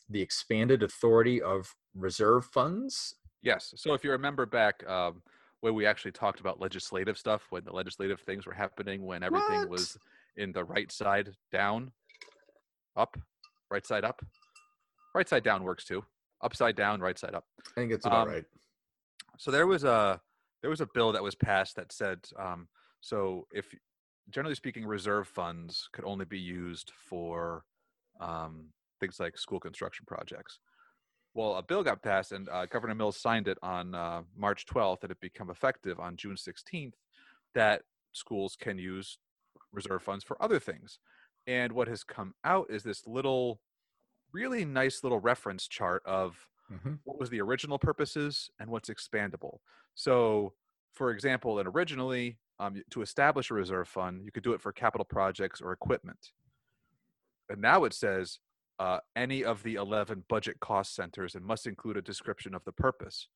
the 0.09 0.23
expanded 0.23 0.85
authority 0.85 1.43
of 1.43 1.75
reserve 1.97 2.45
funds. 2.47 3.17
Yes. 3.43 3.75
So 3.77 3.95
if 3.95 4.05
you 4.05 4.13
remember 4.13 4.47
back 4.47 4.89
um, 4.89 5.23
when 5.65 5.75
we 5.75 5.87
actually 5.87 6.13
talked 6.13 6.41
about 6.41 6.61
legislative 6.61 7.17
stuff, 7.17 7.47
when 7.49 7.65
the 7.65 7.73
legislative 7.73 8.21
things 8.21 8.45
were 8.45 8.53
happening, 8.53 9.03
when 9.03 9.23
everything 9.23 9.61
What? 9.61 9.71
was 9.71 9.97
in 10.37 10.53
the 10.53 10.63
right 10.63 10.93
side 10.93 11.31
down, 11.51 11.91
up, 12.97 13.17
right 13.71 13.87
side 13.87 14.05
up, 14.05 14.23
right 15.15 15.27
side 15.27 15.43
down 15.43 15.63
works 15.63 15.87
too. 15.87 16.05
Upside 16.43 16.77
down, 16.77 17.01
right 17.01 17.19
side 17.19 17.35
up. 17.35 17.47
I 17.67 17.71
think 17.75 17.93
it's 17.93 18.05
about 18.05 18.29
Um, 18.29 18.35
right. 18.35 18.45
So 19.39 19.51
there 19.51 19.67
was 19.67 19.85
a 19.85 20.21
there 20.61 20.69
was 20.69 20.83
a 20.83 20.89
bill 20.93 21.13
that 21.13 21.23
was 21.23 21.35
passed 21.35 21.77
that 21.77 21.93
said 21.93 22.19
um, 22.39 22.69
so 23.01 23.47
if 23.51 23.75
generally 24.29 24.55
speaking 24.55 24.85
reserve 24.85 25.29
funds 25.29 25.89
could 25.95 26.05
only 26.05 26.27
be 26.27 26.39
used 26.39 26.93
for 27.09 27.65
um, 28.21 28.67
things 29.01 29.19
like 29.19 29.39
school 29.39 29.61
construction 29.61 30.05
projects. 30.07 30.59
Well, 31.35 31.57
a 31.57 31.63
bill 31.63 31.83
got 31.83 32.03
passed 32.03 32.33
and 32.33 32.49
uh, 32.49 32.67
Governor 32.67 32.95
Mills 32.95 33.17
signed 33.21 33.49
it 33.49 33.59
on 33.63 33.95
uh, 33.95 34.23
March 34.37 34.67
12th 34.67 35.03
and 35.03 35.11
it 35.11 35.21
became 35.21 35.51
effective 35.51 35.99
on 35.99 36.17
June 36.17 36.37
16th 36.37 36.95
that 37.55 37.83
schools 38.13 38.57
can 38.57 38.79
use 38.79 39.19
reserve 39.73 40.03
funds 40.03 40.25
for 40.25 40.41
other 40.43 40.61
things. 40.61 41.01
And 41.47 41.73
what 41.73 41.89
has 41.89 42.05
come 42.05 42.35
out 42.45 42.71
is 42.71 42.85
this 42.85 43.07
little 43.07 43.61
really 44.33 44.65
nice 44.65 45.03
little 45.03 45.21
reference 45.21 45.69
chart 45.69 46.03
of 46.07 46.49
Mhm. 46.73 47.01
what 47.05 47.19
was 47.19 47.29
the 47.29 47.41
original 47.43 47.79
purposes 47.79 48.51
and 48.59 48.71
what's 48.71 48.89
expandable. 48.89 49.59
So, 49.95 50.55
for 50.95 51.11
example, 51.11 51.59
and 51.59 51.69
originally, 51.69 52.39
um, 52.59 52.83
to 52.91 53.03
establish 53.03 53.51
a 53.51 53.55
reserve 53.55 53.87
fund, 53.87 54.25
you 54.25 54.33
could 54.33 54.43
do 54.45 54.55
it 54.55 54.63
for 54.63 54.73
capital 54.73 55.05
projects 55.05 55.61
or 55.61 55.73
equipment. 55.73 56.33
And 57.51 57.61
now 57.61 57.85
it 57.85 57.93
says 57.93 58.39
uh, 58.79 58.99
any 59.17 59.45
of 59.45 59.63
the 59.63 59.75
11 59.77 60.25
budget 60.29 60.59
cost 60.61 60.95
centers 60.95 61.35
and 61.35 61.45
must 61.45 61.67
include 61.67 61.97
a 61.97 62.03
description 62.03 62.55
of 62.55 62.65
the 62.65 62.73
purpose. 62.73 63.29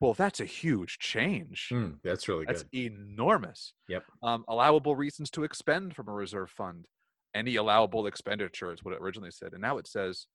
Well, 0.00 0.14
that's 0.14 0.40
a 0.40 0.44
huge 0.44 0.98
change. 0.98 1.68
Hmm, 1.70 1.92
that's 2.02 2.28
really 2.28 2.44
That's 2.46 2.64
good. 2.64 2.92
enormous. 2.92 3.72
Yep. 3.88 4.04
Um, 4.22 4.44
allowable 4.48 4.96
reasons 4.96 5.30
to 5.30 5.44
expend 5.44 5.94
from 5.94 6.08
a 6.08 6.12
reserve 6.12 6.50
fund. 6.50 6.86
Any 7.34 7.56
allowable 7.56 8.06
expenditure 8.06 8.72
is 8.72 8.82
what 8.82 8.94
it 8.94 9.00
originally 9.00 9.30
said. 9.30 9.52
And 9.52 9.62
now 9.62 9.78
it 9.78 9.86
says 9.86 10.26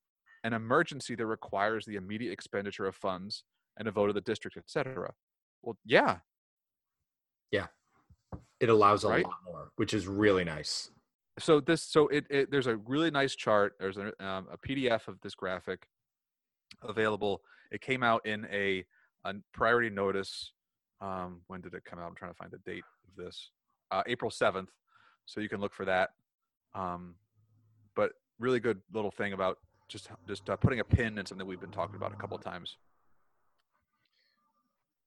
an 0.44 0.54
emergency 0.54 1.14
that 1.14 1.26
requires 1.26 1.84
the 1.84 1.96
immediate 1.96 2.32
expenditure 2.32 2.86
of 2.86 2.96
funds 2.96 3.44
and 3.78 3.86
a 3.86 3.90
vote 3.90 4.08
of 4.08 4.14
the 4.14 4.20
district, 4.22 4.56
etc. 4.56 5.12
Well, 5.62 5.76
yeah. 5.84 6.18
yeah, 7.50 7.66
It 8.60 8.70
allows 8.70 9.04
a 9.04 9.08
right? 9.08 9.24
lot 9.24 9.34
more, 9.44 9.70
which 9.76 9.92
is 9.94 10.06
really 10.08 10.44
nice. 10.44 10.90
So 11.38 11.60
this 11.60 11.82
so 11.82 12.08
it, 12.08 12.24
it 12.28 12.50
there's 12.50 12.66
a 12.66 12.76
really 12.76 13.10
nice 13.10 13.34
chart 13.34 13.74
there's 13.78 13.96
a, 13.96 14.08
um, 14.24 14.46
a 14.52 14.58
pdf 14.58 15.08
of 15.08 15.20
this 15.22 15.34
graphic 15.34 15.86
available. 16.82 17.42
It 17.70 17.80
came 17.80 18.02
out 18.02 18.24
in 18.26 18.46
a, 18.50 18.84
a 19.24 19.34
priority 19.52 19.90
notice 19.90 20.52
um, 21.00 21.40
when 21.46 21.60
did 21.60 21.74
it 21.74 21.84
come 21.84 21.98
out? 21.98 22.06
I'm 22.06 22.14
trying 22.14 22.32
to 22.32 22.36
find 22.36 22.50
the 22.50 22.58
date 22.58 22.84
of 23.08 23.24
this. 23.24 23.50
Uh, 23.90 24.02
april 24.06 24.30
7th 24.30 24.68
so 25.26 25.40
you 25.40 25.48
can 25.48 25.60
look 25.60 25.74
for 25.74 25.84
that. 25.84 26.10
Um, 26.74 27.14
but 27.96 28.12
really 28.38 28.60
good 28.60 28.80
little 28.92 29.10
thing 29.10 29.32
about 29.32 29.58
just 29.88 30.08
just 30.28 30.48
uh, 30.48 30.56
putting 30.56 30.80
a 30.80 30.84
pin 30.84 31.18
in 31.18 31.26
something 31.26 31.46
we've 31.46 31.60
been 31.60 31.70
talking 31.70 31.96
about 31.96 32.12
a 32.12 32.16
couple 32.16 32.36
of 32.36 32.44
times 32.44 32.76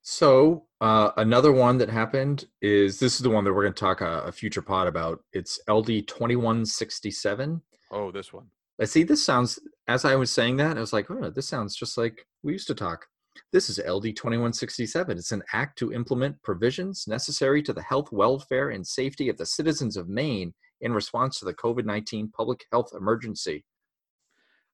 So 0.04 0.66
uh, 0.82 1.12
another 1.16 1.54
one 1.54 1.78
that 1.78 1.90
happened 1.90 2.46
is 2.62 3.00
this 3.00 3.16
is 3.16 3.22
the 3.22 3.30
one 3.30 3.46
that 3.46 3.54
we're 3.54 3.64
going 3.64 3.74
to 3.74 3.80
talk 3.80 4.02
a, 4.02 4.24
a 4.24 4.32
future 4.34 4.62
pod 4.62 4.88
about. 4.88 5.24
It's 5.32 5.60
LD 5.70 6.08
twenty 6.08 6.36
one 6.36 6.66
sixty 6.66 7.10
seven. 7.10 7.62
oh 7.92 8.12
this 8.12 8.34
one 8.34 8.48
I 8.82 8.86
see. 8.86 9.04
This 9.04 9.26
sounds 9.26 9.60
as 9.88 10.04
I 10.04 10.16
was 10.16 10.30
saying 10.30 10.58
that 10.58 10.78
I 10.78 10.82
was 10.82 10.92
like, 10.94 11.10
oh, 11.10 11.30
this 11.30 11.48
sounds 11.48 11.76
just 11.76 11.98
like 11.98 12.28
we 12.44 12.52
used 12.52 12.68
to 12.68 12.76
talk. 12.76 13.06
This 13.54 13.70
is 13.70 13.80
LD 13.88 14.16
twenty 14.18 14.38
one 14.38 14.52
sixty 14.52 14.86
seven. 14.86 15.18
It's 15.18 15.32
an 15.32 15.44
act 15.54 15.78
to 15.80 15.94
implement 15.94 16.42
provisions 16.44 17.06
necessary 17.08 17.64
to 17.64 17.72
the 17.72 17.82
health, 17.82 18.12
welfare, 18.12 18.72
and 18.72 18.86
safety 18.86 19.30
of 19.30 19.38
the 19.38 19.46
citizens 19.46 19.96
of 19.96 20.10
Maine 20.10 20.54
in 20.82 20.92
response 20.92 21.40
to 21.40 21.46
the 21.46 21.54
COVID 21.54 21.86
nineteen 21.86 22.28
public 22.30 22.66
health 22.74 22.92
emergency. 22.94 23.64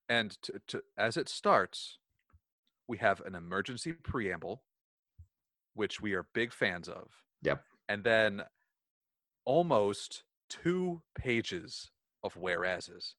and 0.09 0.31
to, 0.41 0.53
to, 0.69 0.81
as 0.97 1.17
it 1.17 1.29
starts, 1.29 1.99
we 2.87 2.97
have 2.97 3.21
an 3.27 3.35
emergency 3.35 3.93
preamble, 3.93 4.63
which 5.79 6.01
we 6.01 6.13
are 6.13 6.27
big 6.33 6.51
fans 6.51 6.89
of. 6.89 7.07
Yep. 7.41 7.63
And 7.87 8.03
then 8.03 8.41
almost 9.45 10.23
two 10.49 11.01
pages 11.17 11.89
of 12.21 12.35
whereases. 12.35 13.15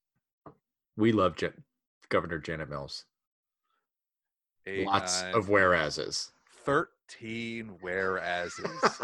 We 0.98 1.10
love 1.12 1.36
Jan- 1.36 1.64
Governor 2.10 2.38
Janet 2.38 2.68
Mills. 2.68 3.06
Eight, 4.66 4.86
Lots 4.86 5.22
nine, 5.22 5.34
of 5.34 5.48
whereases. 5.48 6.32
13 6.66 7.78
whereases. 7.80 8.66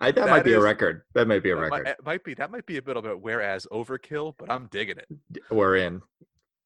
I, 0.00 0.10
that, 0.10 0.14
That 0.14 0.30
might 0.30 0.44
be 0.44 0.54
a 0.54 0.60
record. 0.60 1.02
That 1.12 1.28
might 1.28 1.42
be 1.42 1.50
a 1.50 1.56
might, 1.56 1.64
record. 1.70 1.88
it 1.88 2.06
might 2.06 2.24
be 2.24 2.32
that 2.32 2.50
might 2.50 2.64
be 2.64 2.78
a 2.78 2.82
bit 2.82 2.96
of 2.96 3.04
a 3.04 3.14
whereas 3.14 3.66
overkill, 3.70 4.32
but 4.38 4.50
I'm 4.50 4.66
digging 4.68 4.96
it. 4.96 5.42
We're 5.50 5.76
in. 5.76 6.00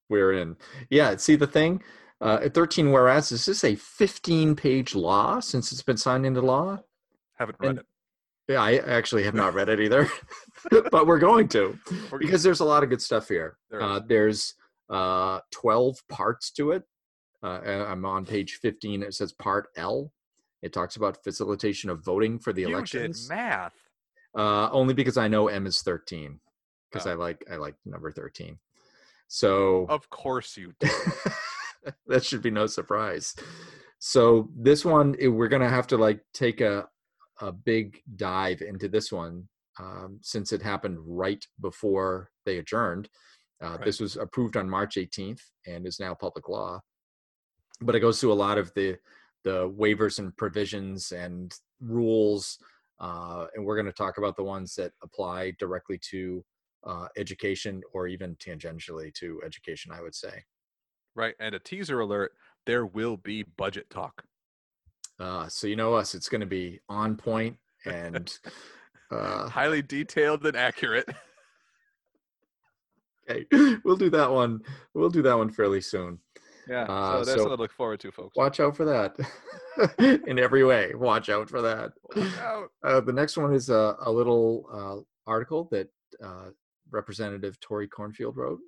We're 0.08 0.34
in. 0.34 0.56
Yeah. 0.88 1.16
See 1.16 1.34
the 1.34 1.48
thing. 1.48 1.82
Uh, 2.20 2.38
at 2.44 2.54
13 2.54 2.92
whereas 2.92 3.30
is 3.30 3.44
this 3.44 3.62
a 3.62 3.74
15 3.74 4.56
page 4.56 4.94
law 4.94 5.38
since 5.40 5.70
it's 5.72 5.82
been 5.82 5.96
signed 5.98 6.24
into 6.24 6.40
law? 6.40 6.78
Haven't 7.38 7.56
read 7.60 7.68
And- 7.70 7.78
it. 7.80 7.86
Yeah, 8.48 8.62
I 8.62 8.76
actually 8.76 9.24
have 9.24 9.34
not 9.34 9.54
read 9.54 9.68
it 9.68 9.80
either, 9.80 10.08
but 10.92 11.06
we're 11.08 11.18
going 11.18 11.48
to 11.48 11.76
because 12.20 12.44
there's 12.44 12.60
a 12.60 12.64
lot 12.64 12.84
of 12.84 12.88
good 12.90 13.02
stuff 13.02 13.26
here. 13.28 13.56
There 13.70 13.82
uh, 13.82 13.98
there's 14.06 14.54
uh, 14.88 15.40
12 15.50 15.96
parts 16.08 16.52
to 16.52 16.70
it. 16.70 16.84
Uh, 17.42 17.58
I'm 17.88 18.04
on 18.04 18.24
page 18.24 18.60
15. 18.62 19.02
It 19.02 19.14
says 19.14 19.32
Part 19.32 19.66
L. 19.76 20.12
It 20.62 20.72
talks 20.72 20.94
about 20.94 21.22
facilitation 21.24 21.90
of 21.90 22.04
voting 22.04 22.38
for 22.38 22.52
the 22.52 22.62
you 22.62 22.68
elections. 22.68 23.26
did 23.28 23.34
math. 23.34 23.74
uh, 24.38 24.70
only 24.70 24.94
because 24.94 25.16
I 25.16 25.26
know 25.26 25.48
M 25.48 25.66
is 25.66 25.82
13 25.82 26.38
because 26.90 27.04
Oh. 27.06 27.10
I 27.10 27.14
like 27.14 27.44
I 27.50 27.56
like 27.56 27.74
number 27.84 28.12
13. 28.12 28.58
So 29.26 29.86
Of 29.88 30.08
course 30.08 30.56
you 30.56 30.72
did. 30.78 30.90
that 32.06 32.24
should 32.24 32.42
be 32.42 32.50
no 32.50 32.66
surprise. 32.66 33.34
So 33.98 34.50
this 34.56 34.84
one 34.84 35.16
eh, 35.20 35.28
we're 35.28 35.48
gonna 35.48 35.68
have 35.68 35.86
to 35.88 35.96
like 35.96 36.20
take 36.32 36.60
a 36.60 36.88
a 37.40 37.52
big 37.52 38.00
dive 38.16 38.62
into 38.62 38.88
this 38.88 39.12
one 39.12 39.48
um, 39.78 40.18
since 40.22 40.52
it 40.52 40.62
happened 40.62 40.98
right 41.02 41.44
before 41.60 42.30
they 42.46 42.58
adjourned. 42.58 43.08
Uh, 43.62 43.76
This 43.78 44.00
was 44.00 44.16
approved 44.16 44.56
on 44.56 44.68
March 44.68 44.96
18th 44.96 45.40
and 45.66 45.86
is 45.86 46.00
now 46.00 46.14
public 46.14 46.48
law. 46.48 46.80
But 47.80 47.94
it 47.94 48.00
goes 48.00 48.20
through 48.20 48.32
a 48.32 48.44
lot 48.46 48.58
of 48.58 48.72
the 48.74 48.96
the 49.44 49.68
waivers 49.70 50.18
and 50.18 50.36
provisions 50.36 51.12
and 51.12 51.54
rules, 51.80 52.58
uh, 52.98 53.46
and 53.54 53.64
we're 53.64 53.76
going 53.76 53.86
to 53.86 53.92
talk 53.92 54.18
about 54.18 54.34
the 54.36 54.42
ones 54.42 54.74
that 54.74 54.92
apply 55.02 55.52
directly 55.58 56.00
to 56.10 56.44
uh, 56.84 57.06
education 57.16 57.80
or 57.92 58.08
even 58.08 58.34
tangentially 58.36 59.12
to 59.14 59.40
education. 59.44 59.92
I 59.92 60.00
would 60.02 60.14
say. 60.14 60.42
Right. 61.16 61.34
And 61.40 61.54
a 61.54 61.58
teaser 61.58 61.98
alert, 62.00 62.32
there 62.66 62.86
will 62.86 63.16
be 63.16 63.42
budget 63.42 63.90
talk. 63.90 64.22
Uh, 65.18 65.48
so 65.48 65.66
you 65.66 65.74
know 65.76 65.94
us; 65.94 66.14
it's 66.14 66.28
going 66.28 66.42
to 66.42 66.46
be 66.46 66.78
on 66.88 67.16
point 67.16 67.56
and 67.86 68.38
uh, 69.10 69.48
Highly 69.48 69.80
detailed 69.80 70.44
and 70.44 70.56
accurate. 70.56 71.08
okay, 73.30 73.46
we'll 73.84 73.96
do 73.96 74.10
that 74.10 74.30
one. 74.30 74.60
We'll 74.94 75.08
do 75.10 75.22
that 75.22 75.36
one 75.38 75.50
fairly 75.50 75.80
soon. 75.80 76.18
Yeah. 76.68 76.82
Uh, 76.82 77.12
so 77.12 77.18
that's 77.18 77.30
so- 77.30 77.36
something 77.38 77.56
to 77.56 77.62
look 77.62 77.72
forward 77.72 78.00
to, 78.00 78.12
folks. 78.12 78.36
Watch 78.36 78.60
out 78.60 78.76
for 78.76 78.84
that 78.84 79.16
in 80.26 80.38
every 80.38 80.64
way. 80.64 80.92
Watch 80.94 81.28
out 81.28 81.48
for 81.48 81.62
that. 81.62 81.92
Watch 82.14 82.38
out. 82.38 82.68
Uh, 82.84 83.00
the 83.00 83.12
next 83.12 83.36
one 83.36 83.54
is 83.54 83.70
a, 83.70 83.96
a 84.04 84.10
little 84.10 84.66
uh, 84.72 85.30
article 85.30 85.68
that 85.70 85.88
uh, 86.22 86.50
Representative 86.90 87.58
Tori 87.60 87.88
Kornfield 87.88 88.36
wrote. 88.36 88.58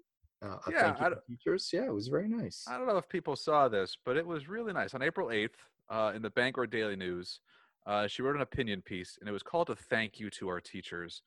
Uh, 0.40 0.56
Yeah, 0.70 0.94
thank 0.94 1.14
you 1.28 1.36
teachers. 1.36 1.70
Yeah, 1.72 1.86
it 1.86 1.92
was 1.92 2.08
very 2.08 2.28
nice. 2.28 2.64
I 2.68 2.78
don't 2.78 2.86
know 2.86 2.96
if 2.96 3.08
people 3.08 3.36
saw 3.36 3.68
this, 3.68 3.96
but 4.04 4.16
it 4.16 4.26
was 4.26 4.48
really 4.48 4.72
nice. 4.72 4.94
On 4.94 5.02
April 5.02 5.28
8th, 5.28 5.56
uh, 5.90 6.12
in 6.14 6.22
the 6.22 6.30
Bangor 6.30 6.66
Daily 6.66 6.96
News, 6.96 7.40
uh, 7.86 8.06
she 8.06 8.22
wrote 8.22 8.36
an 8.36 8.42
opinion 8.42 8.82
piece, 8.82 9.16
and 9.18 9.28
it 9.28 9.32
was 9.32 9.42
called 9.42 9.70
a 9.70 9.76
thank 9.76 10.20
you 10.20 10.30
to 10.30 10.48
our 10.48 10.60
teachers. 10.60 11.22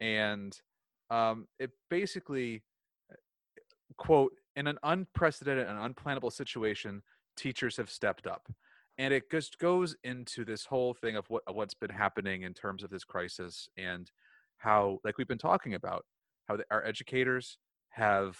And 0.00 0.58
um, 1.10 1.48
it 1.58 1.70
basically, 1.90 2.62
uh, 3.10 3.16
quote, 3.96 4.32
in 4.56 4.66
an 4.66 4.78
unprecedented 4.82 5.66
and 5.66 5.94
unplannable 5.94 6.32
situation, 6.32 7.02
teachers 7.36 7.76
have 7.78 7.90
stepped 7.90 8.26
up. 8.26 8.46
And 8.98 9.14
it 9.14 9.30
just 9.30 9.58
goes 9.58 9.96
into 10.04 10.44
this 10.44 10.66
whole 10.66 10.92
thing 10.92 11.16
of 11.16 11.28
what 11.30 11.42
what's 11.54 11.74
been 11.74 11.90
happening 11.90 12.42
in 12.42 12.52
terms 12.52 12.82
of 12.82 12.90
this 12.90 13.04
crisis 13.04 13.68
and 13.78 14.10
how, 14.58 14.98
like 15.02 15.16
we've 15.16 15.26
been 15.26 15.38
talking 15.38 15.74
about, 15.74 16.04
how 16.46 16.56
the, 16.56 16.64
our 16.70 16.84
educators 16.84 17.56
have 17.92 18.36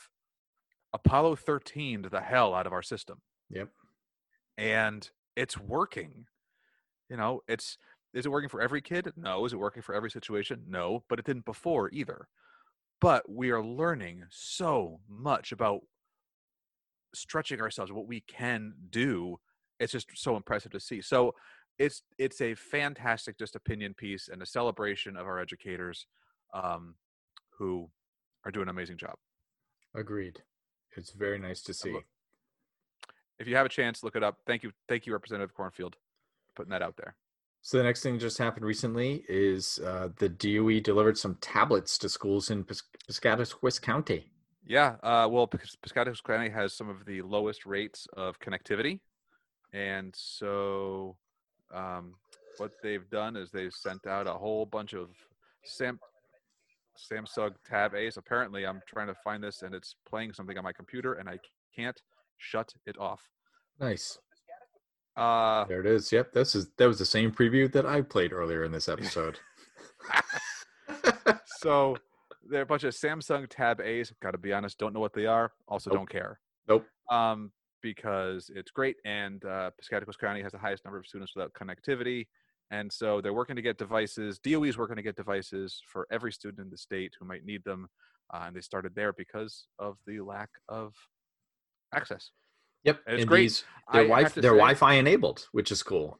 Apollo 0.92 1.36
13 1.36 2.02
to 2.02 2.08
the 2.08 2.20
hell 2.20 2.54
out 2.54 2.66
of 2.66 2.72
our 2.72 2.82
system. 2.82 3.18
Yep. 3.50 3.68
And 4.58 5.08
it's 5.36 5.58
working. 5.58 6.26
You 7.08 7.16
know, 7.16 7.40
it's 7.48 7.78
is 8.14 8.26
it 8.26 8.32
working 8.32 8.48
for 8.48 8.60
every 8.60 8.82
kid? 8.82 9.10
No. 9.16 9.44
Is 9.46 9.52
it 9.52 9.58
working 9.58 9.82
for 9.82 9.94
every 9.94 10.10
situation? 10.10 10.64
No, 10.68 11.04
but 11.08 11.18
it 11.18 11.24
didn't 11.24 11.46
before 11.46 11.90
either. 11.92 12.28
But 13.00 13.28
we 13.28 13.50
are 13.50 13.64
learning 13.64 14.24
so 14.30 15.00
much 15.08 15.50
about 15.50 15.80
stretching 17.14 17.60
ourselves, 17.60 17.90
what 17.90 18.06
we 18.06 18.20
can 18.20 18.74
do. 18.90 19.38
It's 19.80 19.92
just 19.92 20.08
so 20.14 20.36
impressive 20.36 20.72
to 20.72 20.80
see. 20.80 21.00
So 21.00 21.34
it's 21.78 22.02
it's 22.18 22.40
a 22.40 22.54
fantastic 22.54 23.38
just 23.38 23.56
opinion 23.56 23.94
piece 23.94 24.28
and 24.28 24.42
a 24.42 24.46
celebration 24.46 25.16
of 25.16 25.26
our 25.26 25.40
educators 25.40 26.06
um, 26.54 26.94
who 27.58 27.90
are 28.44 28.50
doing 28.50 28.64
an 28.64 28.68
amazing 28.70 28.98
job. 28.98 29.14
Agreed. 29.94 30.42
It's 30.96 31.10
very 31.10 31.38
nice 31.38 31.62
to 31.62 31.74
see. 31.74 31.96
If 33.38 33.48
you 33.48 33.56
have 33.56 33.66
a 33.66 33.70
chance, 33.70 34.02
look 34.02 34.16
it 34.16 34.22
up. 34.22 34.38
Thank 34.46 34.62
you, 34.62 34.72
thank 34.88 35.06
you, 35.06 35.12
Representative 35.12 35.54
Kornfield, 35.56 35.94
putting 36.54 36.70
that 36.70 36.82
out 36.82 36.96
there. 36.96 37.16
So 37.62 37.78
the 37.78 37.84
next 37.84 38.02
thing 38.02 38.18
just 38.18 38.38
happened 38.38 38.66
recently 38.66 39.24
is 39.28 39.78
uh, 39.84 40.08
the 40.18 40.28
DOE 40.28 40.80
delivered 40.80 41.16
some 41.16 41.36
tablets 41.40 41.96
to 41.98 42.08
schools 42.08 42.50
in 42.50 42.64
Pis- 42.64 42.82
Piscataquis 43.08 43.80
County. 43.80 44.30
Yeah, 44.66 44.96
uh, 45.02 45.28
well, 45.30 45.48
Piscataquis 45.48 46.22
County 46.22 46.50
has 46.50 46.72
some 46.72 46.88
of 46.88 47.04
the 47.04 47.22
lowest 47.22 47.66
rates 47.66 48.06
of 48.16 48.38
connectivity, 48.40 49.00
and 49.72 50.14
so 50.16 51.16
um, 51.72 52.14
what 52.58 52.72
they've 52.82 53.08
done 53.10 53.36
is 53.36 53.50
they've 53.50 53.72
sent 53.72 54.06
out 54.06 54.26
a 54.26 54.32
whole 54.32 54.66
bunch 54.66 54.92
of 54.92 55.08
Sam 55.64 55.98
Samsung 56.96 57.52
Tab 57.68 57.94
A's. 57.94 58.16
Apparently, 58.16 58.66
I'm 58.66 58.80
trying 58.86 59.08
to 59.08 59.14
find 59.24 59.42
this, 59.42 59.62
and 59.62 59.74
it's 59.74 59.96
playing 60.08 60.32
something 60.32 60.56
on 60.58 60.64
my 60.64 60.72
computer, 60.72 61.14
and 61.14 61.28
I 61.28 61.38
can't 61.74 62.00
shut 62.38 62.72
it 62.86 62.98
off. 62.98 63.22
Nice. 63.80 64.18
Uh, 65.16 65.64
There 65.64 65.80
it 65.80 65.86
is. 65.86 66.10
Yep, 66.12 66.32
this 66.32 66.54
is 66.54 66.70
that 66.78 66.86
was 66.86 66.98
the 66.98 67.04
same 67.06 67.32
preview 67.32 67.70
that 67.72 67.84
I 67.86 68.00
played 68.02 68.32
earlier 68.32 68.64
in 68.64 68.72
this 68.72 68.88
episode. 68.94 69.38
so 71.58 71.96
there 72.48 72.60
are 72.60 72.64
a 72.64 72.66
bunch 72.66 72.84
of 72.84 72.94
Samsung 72.94 73.46
Tab 73.48 73.80
A's. 73.80 74.12
Got 74.22 74.32
to 74.32 74.38
be 74.38 74.52
honest, 74.52 74.78
don't 74.78 74.92
know 74.94 75.00
what 75.00 75.14
they 75.14 75.26
are. 75.26 75.52
Also, 75.68 75.90
Nope. 75.90 75.98
don't 75.98 76.10
care. 76.10 76.40
Nope. 76.68 76.86
Um, 77.10 77.50
because 77.82 78.50
it's 78.54 78.70
great, 78.70 78.96
and 79.04 79.44
uh, 79.44 79.70
Piscataquis 79.80 80.16
County 80.18 80.40
has 80.42 80.52
the 80.52 80.58
highest 80.58 80.84
number 80.84 80.98
of 80.98 81.06
students 81.06 81.32
without 81.34 81.52
connectivity, 81.52 82.26
and 82.72 82.90
so 82.92 83.20
they're 83.20 83.32
working 83.34 83.54
to 83.56 83.62
get 83.62 83.78
devices. 83.78 84.38
DOE 84.40 84.64
is 84.64 84.76
working 84.78 84.96
to 84.96 85.02
get 85.02 85.14
devices 85.14 85.80
for 85.86 86.06
every 86.10 86.32
student 86.32 86.58
in 86.64 86.70
the 86.70 86.76
state 86.76 87.12
who 87.20 87.24
might 87.26 87.44
need 87.44 87.62
them, 87.64 87.86
uh, 88.32 88.44
and 88.46 88.56
they 88.56 88.60
started 88.62 88.94
there 88.96 89.12
because 89.12 89.66
of 89.78 89.98
the 90.06 90.20
lack 90.20 90.48
of 90.68 90.94
access. 91.94 92.30
Yep, 92.84 93.00
And 93.06 93.14
it's 93.14 93.22
and 93.22 93.28
great. 93.28 93.40
these- 93.42 93.64
They're, 93.92 94.02
wi- 94.08 94.22
they're 94.28 94.42
say- 94.42 94.48
Wi-Fi 94.48 94.94
enabled, 94.94 95.46
which 95.52 95.70
is 95.70 95.82
cool. 95.82 96.18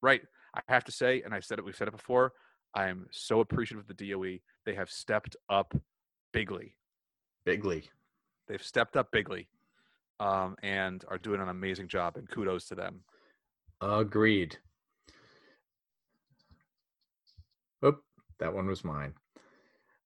Right. 0.00 0.22
I 0.54 0.60
have 0.68 0.84
to 0.84 0.92
say, 0.92 1.22
and 1.22 1.34
I 1.34 1.40
said 1.40 1.58
it, 1.58 1.64
we've 1.64 1.76
said 1.76 1.88
it 1.88 1.96
before, 1.96 2.32
I'm 2.74 3.06
so 3.10 3.40
appreciative 3.40 3.84
of 3.88 3.94
the 3.96 4.10
DOE. 4.10 4.38
They 4.64 4.74
have 4.74 4.88
stepped 4.90 5.36
up 5.50 5.74
bigly. 6.32 6.76
Bigly. 7.46 7.88
They've 8.48 8.62
stepped 8.62 8.96
up 8.96 9.10
bigly 9.12 9.48
um, 10.20 10.56
and 10.62 11.04
are 11.08 11.18
doing 11.18 11.40
an 11.40 11.48
amazing 11.48 11.88
job, 11.88 12.16
and 12.16 12.28
kudos 12.30 12.66
to 12.66 12.74
them. 12.74 13.00
Agreed. 13.80 14.56
That 18.42 18.52
one 18.52 18.66
was 18.66 18.84
mine. 18.84 19.14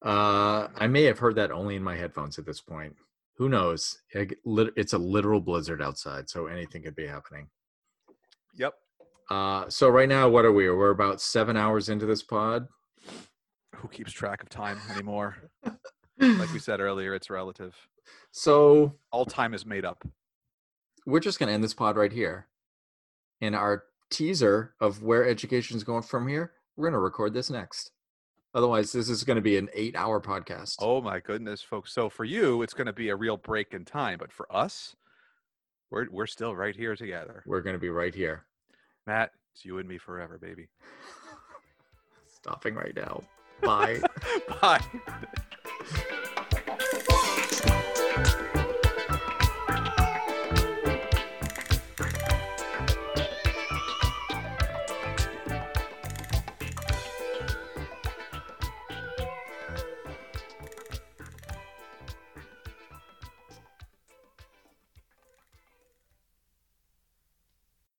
Uh, 0.05 0.69
I 0.77 0.87
may 0.89 1.05
have 1.05 1.19
heard 1.19 1.37
that 1.37 1.51
only 1.51 1.75
in 1.77 1.83
my 1.83 1.97
headphones 1.97 2.39
at 2.39 2.45
this 2.45 2.61
point. 2.61 2.95
Who 3.39 3.49
knows? 3.49 3.99
I 4.15 4.27
g- 4.27 4.37
lit- 4.45 4.75
It's 4.77 4.93
a 4.93 4.99
literal 4.99 5.41
blizzard 5.41 5.81
outside, 5.81 6.29
so 6.29 6.47
anything 6.47 6.83
could 6.83 6.95
be 6.95 7.07
happening. 7.07 7.49
Yep. 8.57 8.75
Uh, 9.31 9.69
so 9.71 9.89
right 9.89 10.09
now, 10.09 10.29
what 10.29 10.45
are 10.45 10.53
we? 10.53 10.69
We're 10.71 10.91
about 10.91 11.21
seven 11.21 11.57
hours 11.57 11.89
into 11.89 12.05
this 12.07 12.23
pod. 12.23 12.69
Who 13.77 13.89
keeps 13.89 14.13
track 14.13 14.43
of 14.43 14.49
time 14.51 14.79
anymore? 14.95 15.37
like 16.19 16.53
we 16.53 16.59
said 16.59 16.81
earlier, 16.81 17.15
it's 17.15 17.31
relative. 17.31 17.75
So 18.33 18.95
All 19.11 19.25
time 19.25 19.55
is 19.55 19.65
made 19.67 19.85
up. 19.87 20.07
we're 21.07 21.21
just 21.21 21.39
going 21.39 21.49
to 21.49 21.55
end 21.55 21.65
this 21.65 21.75
pod 21.75 21.97
right 21.97 22.13
here. 22.13 22.47
In 23.41 23.55
our 23.55 23.85
teaser 24.11 24.75
of 24.81 25.03
where 25.03 25.27
education 25.27 25.77
is 25.77 25.85
going 25.85 26.03
from 26.03 26.29
here, 26.29 26.53
we're 26.77 26.85
going 26.85 26.93
to 26.93 26.99
record 27.01 27.33
this 27.35 27.51
next. 27.51 27.91
Otherwise, 28.57 28.91
this 28.91 29.11
is 29.11 29.23
going 29.23 29.37
to 29.37 29.43
be 29.43 29.59
an 29.59 29.69
eight-hour 29.75 30.19
podcast. 30.19 30.77
Oh 30.81 31.03
my 31.03 31.21
goodness, 31.21 31.61
folks. 31.61 31.93
So 31.93 32.09
for 32.09 32.25
you, 32.25 32.63
it's 32.63 32.73
going 32.73 32.87
to 32.87 32.93
be 32.95 33.11
a 33.11 33.17
real 33.17 33.37
break 33.37 33.75
in 33.75 33.85
time, 33.85 34.17
but 34.19 34.33
for 34.33 34.51
us, 34.51 34.97
we're 35.91 36.07
we're 36.11 36.27
still 36.27 36.57
right 36.57 36.75
here 36.75 36.97
together. 36.97 37.43
We're 37.45 37.61
going 37.61 37.77
to 37.77 37.81
be 37.81 37.91
right 37.91 38.15
here. 38.15 38.47
Matt, 39.07 39.33
it's 39.53 39.67
you 39.67 39.77
and 39.77 39.87
me 39.87 39.99
forever, 39.99 40.39
baby. 40.39 40.69
Stopping 42.35 42.75
right 42.75 42.97
now. 42.97 43.23
Bye. 43.61 44.01
Bye. 44.63 44.83